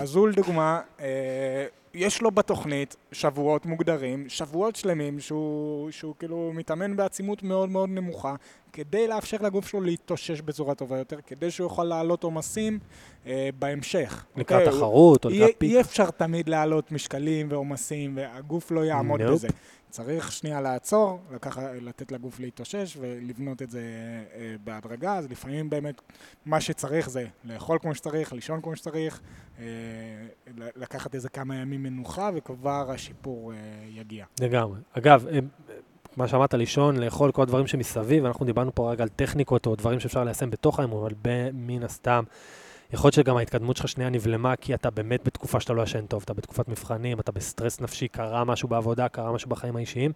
אז 0.00 0.14
הוא 0.16 0.28
לדוגמה, 0.28 0.80
אה, 1.00 1.66
יש 1.94 2.22
לו 2.22 2.30
בתוכנית 2.30 2.96
שבועות 3.12 3.66
מוגדרים, 3.66 4.28
שבועות 4.28 4.76
שלמים 4.76 5.20
שהוא, 5.20 5.90
שהוא 5.90 6.14
כאילו 6.18 6.52
מתאמן 6.54 6.96
בעצימות 6.96 7.42
מאוד 7.42 7.68
מאוד 7.68 7.88
נמוכה, 7.88 8.34
כדי 8.72 9.08
לאפשר 9.08 9.36
לגוף 9.40 9.68
שלו 9.68 9.80
להתאושש 9.80 10.40
בצורה 10.40 10.74
טובה 10.74 10.98
יותר, 10.98 11.16
כדי 11.26 11.50
שהוא 11.50 11.64
יוכל 11.64 11.84
להעלות 11.84 12.24
עומסים 12.24 12.78
אה, 13.26 13.48
בהמשך. 13.58 14.24
לקראת 14.36 14.60
אוקיי? 14.60 14.78
תחרות, 14.78 15.24
או 15.24 15.30
אי, 15.30 15.38
לקראת 15.38 15.54
פיק. 15.58 15.70
אי 15.70 15.80
אפשר 15.80 16.10
תמיד 16.10 16.48
להעלות 16.48 16.92
משקלים 16.92 17.46
ועומסים, 17.50 18.16
והגוף 18.16 18.70
לא 18.70 18.84
יעמוד 18.84 19.22
נופ. 19.22 19.32
בזה. 19.32 19.48
צריך 19.90 20.32
שנייה 20.32 20.60
לעצור, 20.60 21.20
לקח, 21.34 21.58
לתת 21.58 22.12
לגוף 22.12 22.40
להתאושש 22.40 22.96
ולבנות 23.00 23.62
את 23.62 23.70
זה 23.70 23.80
אה, 24.34 24.54
בהדרגה, 24.64 25.14
אז 25.14 25.30
לפעמים 25.30 25.70
באמת 25.70 26.02
מה 26.46 26.60
שצריך 26.60 27.10
זה 27.10 27.26
לאכול 27.44 27.78
כמו 27.78 27.94
שצריך, 27.94 28.32
לישון 28.32 28.60
כמו 28.60 28.76
שצריך, 28.76 29.20
אה, 29.58 29.64
לקחת 30.56 31.14
איזה 31.14 31.28
כמה 31.28 31.56
ימים 31.56 31.82
מנוחה 31.82 32.30
וכבר 32.34 32.90
השיפור 32.90 33.52
אה, 33.52 33.56
יגיע. 33.88 34.24
לגמרי. 34.40 34.78
אגב, 34.92 35.26
מה 36.16 36.28
שאמרת, 36.28 36.54
לישון, 36.54 36.96
לאכול, 36.96 37.32
כל 37.32 37.42
הדברים 37.42 37.66
שמסביב, 37.66 38.24
אנחנו 38.24 38.46
דיברנו 38.46 38.74
פה 38.74 38.92
רק 38.92 39.00
על 39.00 39.08
טכניקות 39.08 39.66
או 39.66 39.76
דברים 39.76 40.00
שאפשר 40.00 40.24
ליישם 40.24 40.50
בתוך 40.50 40.78
האימון, 40.78 41.00
אבל 41.04 41.14
מן 41.52 41.82
הסתם, 41.82 42.24
יכול 42.92 43.06
להיות 43.08 43.14
שגם 43.14 43.36
ההתקדמות 43.36 43.76
שלך 43.76 43.88
שנייה 43.88 44.10
נבלמה, 44.10 44.56
כי 44.56 44.74
אתה 44.74 44.90
באמת 44.90 45.20
בתקופה 45.24 45.60
שאתה 45.60 45.72
לא 45.72 45.82
ישן 45.82 46.06
טוב, 46.06 46.22
אתה 46.24 46.34
בתקופת 46.34 46.68
מבחנים, 46.68 47.20
אתה 47.20 47.32
בסטרס 47.32 47.80
נפשי, 47.80 48.08
קרה 48.08 48.44
משהו 48.44 48.68
בעבודה, 48.68 49.08
קרה 49.08 49.32
משהו 49.32 49.50
בחיים 49.50 49.76
האישיים, 49.76 50.12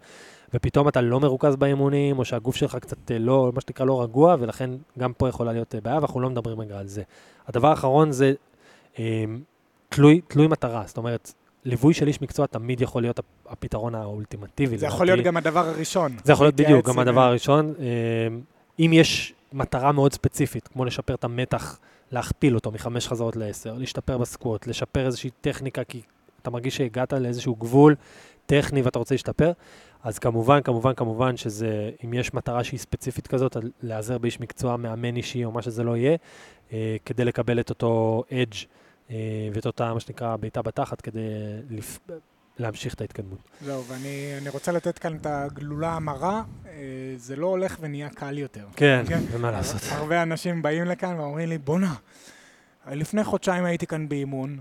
ופתאום 0.54 0.88
אתה 0.88 1.00
לא 1.00 1.20
מרוכז 1.20 1.56
באימונים, 1.56 2.18
או 2.18 2.24
שהגוף 2.24 2.56
שלך 2.56 2.76
קצת 2.76 3.10
אה, 3.10 3.18
לא, 3.18 3.50
מה 3.54 3.60
שנקרא, 3.60 3.86
לא 3.86 4.02
רגוע, 4.02 4.36
ולכן 4.40 4.70
גם 4.98 5.12
פה 5.12 5.28
יכולה 5.28 5.52
להיות 5.52 5.74
אה, 5.74 5.80
בעיה, 5.80 5.96
ואנחנו 5.96 6.20
לא 6.20 6.30
מדברים 6.30 6.60
רגע 6.60 6.78
על 6.78 6.86
זה. 6.86 7.02
הדבר 7.48 7.68
האחרון 7.68 8.12
זה 8.12 8.32
אה, 8.98 9.24
תלוי, 9.88 10.20
תלוי 10.28 10.46
מטרה, 10.46 10.82
זאת 10.86 10.96
אומרת, 10.96 11.32
ליווי 11.64 11.94
של 11.94 12.06
איש 12.08 12.22
מקצוע 12.22 12.46
תמיד 12.46 12.80
יכול 12.80 13.02
להיות 13.02 13.18
הפ- 13.18 13.24
הפתרון 13.48 13.94
האולטימטיבי. 13.94 14.78
זה 14.78 14.86
יכול. 14.86 15.06
להיות 15.06 15.20
גם 15.20 15.36
הדבר 15.36 15.68
הראשון. 15.68 16.16
זה 16.24 16.32
יכול 16.32 16.46
להיות 16.46 16.54
בדיוק, 16.56 16.88
גם 16.88 16.98
הדבר 16.98 17.20
הראשון. 17.20 17.74
אה, 17.78 17.84
אם 18.78 18.90
יש 18.94 19.34
מטרה 19.52 19.92
מאוד 19.92 20.12
ספציפית, 20.12 20.68
כמו 20.68 20.84
לשפר 20.84 21.14
את 21.14 21.24
המתח, 21.24 21.78
להכפיל 22.14 22.54
אותו 22.54 22.70
מחמש 22.70 23.08
חזרות 23.08 23.36
לעשר, 23.36 23.74
להשתפר 23.78 24.18
בסקווט, 24.18 24.66
לשפר 24.66 25.06
איזושהי 25.06 25.30
טכניקה, 25.40 25.84
כי 25.84 26.02
אתה 26.42 26.50
מרגיש 26.50 26.76
שהגעת 26.76 27.12
לאיזשהו 27.12 27.54
גבול 27.54 27.94
טכני 28.46 28.82
ואתה 28.82 28.98
רוצה 28.98 29.14
להשתפר, 29.14 29.52
אז 30.02 30.18
כמובן, 30.18 30.60
כמובן, 30.62 30.94
כמובן 30.94 31.36
שזה, 31.36 31.90
אם 32.04 32.14
יש 32.14 32.34
מטרה 32.34 32.64
שהיא 32.64 32.80
ספציפית 32.80 33.26
כזאת, 33.26 33.56
להיעזר 33.82 34.18
באיש 34.18 34.40
מקצוע, 34.40 34.76
מאמן 34.76 35.16
אישי 35.16 35.44
או 35.44 35.52
מה 35.52 35.62
שזה 35.62 35.82
לא 35.82 35.96
יהיה, 35.96 36.16
אה, 36.72 36.96
כדי 37.04 37.24
לקבל 37.24 37.60
את 37.60 37.70
אותו 37.70 38.22
אדג' 38.32 38.54
אה, 39.10 39.48
ואת 39.52 39.66
אותה, 39.66 39.94
מה 39.94 40.00
שנקרא, 40.00 40.36
בעיטה 40.36 40.62
בתחת, 40.62 41.00
כדי 41.00 41.20
לפ... 41.70 41.98
להמשיך 42.58 42.94
את 42.94 43.00
ההתקדמות. 43.00 43.38
זהו, 43.60 43.84
ואני 43.84 44.34
אני 44.38 44.48
רוצה 44.48 44.72
לתת 44.72 44.98
כאן 44.98 45.16
את 45.16 45.26
הגלולה 45.26 45.92
המרה, 45.92 46.42
אה, 46.66 46.72
זה 47.16 47.36
לא 47.36 47.46
הולך 47.46 47.76
ונהיה 47.80 48.08
קל 48.08 48.38
יותר. 48.38 48.66
כן, 48.76 49.04
כן. 49.08 49.20
ומה 49.30 49.50
לעשות. 49.50 49.80
הרבה 49.90 50.22
אנשים 50.22 50.62
באים 50.62 50.84
לכאן 50.84 51.18
ואומרים 51.20 51.48
לי, 51.48 51.58
בואנה, 51.58 51.94
לפני 52.90 53.24
חודשיים 53.24 53.64
הייתי 53.64 53.86
כאן 53.86 54.08
באימון, 54.08 54.60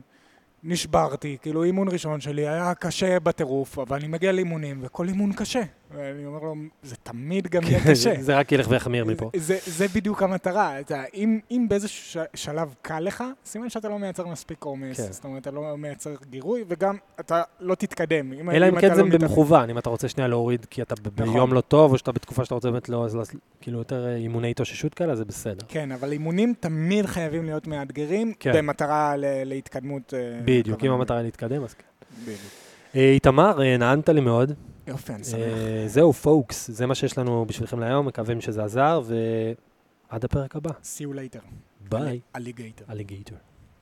נשברתי, 0.64 1.38
כאילו 1.42 1.64
אימון 1.64 1.88
ראשון 1.88 2.22
שלי 2.22 2.48
היה 2.48 2.76
קשה 2.76 3.20
בטירוף, 3.20 3.80
אבל 3.80 3.98
אני 3.98 4.08
מגיע 4.08 4.32
לאימונים, 4.32 4.80
וכל 4.82 5.08
אימון 5.08 5.34
קשה. 5.34 5.62
ואני 5.96 6.26
אומר 6.26 6.40
לו, 6.40 6.56
זה 6.84 6.96
תמיד 7.04 7.48
גם 7.48 7.64
יהיה 7.64 7.80
קשה. 7.88 8.14
זה 8.22 8.38
רק 8.38 8.52
ילך 8.52 8.68
ויחמיר 8.70 9.06
מפה. 9.06 9.30
זה, 9.36 9.58
זה 9.66 9.86
בדיוק 9.96 10.24
המטרה. 10.24 10.80
אתה, 10.80 11.04
אם, 11.14 11.40
אם 11.52 11.66
באיזשהו 11.70 12.22
שלב 12.34 12.74
קל 12.82 13.00
לך, 13.00 13.24
סימן 13.46 13.70
שאתה 13.70 13.90
לא 13.90 14.00
מייצר 14.00 14.28
מספיק 14.28 14.64
עומס. 14.64 14.98
כן. 14.98 15.12
זאת 15.12 15.24
אומרת, 15.24 15.42
אתה 15.42 15.52
לא 15.52 15.78
מייצר 15.78 16.10
גירוי, 16.30 16.64
וגם 16.68 16.98
אתה 17.20 17.42
לא 17.60 17.76
תתקדם. 17.76 18.34
אם, 18.34 18.50
אלא 18.52 18.70
אם 18.70 18.80
כן 18.82 18.90
לא 18.90 18.96
זה 18.96 19.04
מתאמן. 19.04 19.22
במכוון, 19.28 19.70
אם 19.70 19.78
אתה 19.78 19.90
רוצה 19.90 20.08
שנייה 20.08 20.28
להוריד 20.28 20.66
כי 20.70 20.82
אתה 20.82 20.96
נכון. 21.16 21.34
ביום 21.34 21.54
לא 21.54 21.62
טוב, 21.62 21.92
או 21.92 21.98
שאתה 21.98 22.12
בתקופה 22.12 22.44
שאתה 22.46 22.56
רוצה 22.56 22.72
באמת 22.72 22.90
לא, 22.90 23.06
אז 23.06 23.18
כאילו 23.62 23.78
יותר 23.78 24.06
אה, 24.06 24.16
אימוני 24.16 24.52
התאוששות 24.52 24.94
כאלה, 24.94 25.16
זה 25.16 25.26
בסדר. 25.26 25.66
כן, 25.68 25.92
אבל 25.92 26.12
אימונים 26.12 26.54
תמיד 26.60 27.06
חייבים 27.06 27.46
להיות 27.46 27.68
מאתגרים, 27.68 28.34
כן. 28.40 28.52
במטרה 28.56 29.16
ל- 29.18 29.44
להתקדמות. 29.44 30.14
אה, 30.14 30.40
בדיוק, 30.46 30.84
אם. 30.84 30.92
המטרה 30.92 31.22
להתקדם, 31.22 31.64
אז 31.64 31.74
כן. 31.74 31.84
בדיוק. 32.24 32.40
אה, 32.96 33.12
איתמר, 33.12 33.60
נענת 33.78 34.10
לי 34.10 34.22
מאוד. 34.22 34.52
יופי, 34.88 35.13
אני 35.13 35.24
שמח. 35.24 35.39
אה, 35.39 35.84
זהו, 35.88 36.13
פוקס, 36.13 36.72
זה 36.72 36.86
מה 36.86 36.96
שיש 36.96 37.17
לנו 37.17 37.46
בשבילכם 37.46 37.80
להיום, 37.80 38.06
מקווים 38.08 38.41
שזה 38.41 38.63
עזר, 38.63 39.02
ועד 39.06 40.26
הפרק 40.26 40.56
הבא. 40.56 40.69
See 40.69 41.04
you 41.04 41.15
later. 41.15 41.41
ביי, 41.89 42.19
אלליגייטר. 42.36 42.86
אליגייטור. 42.89 43.38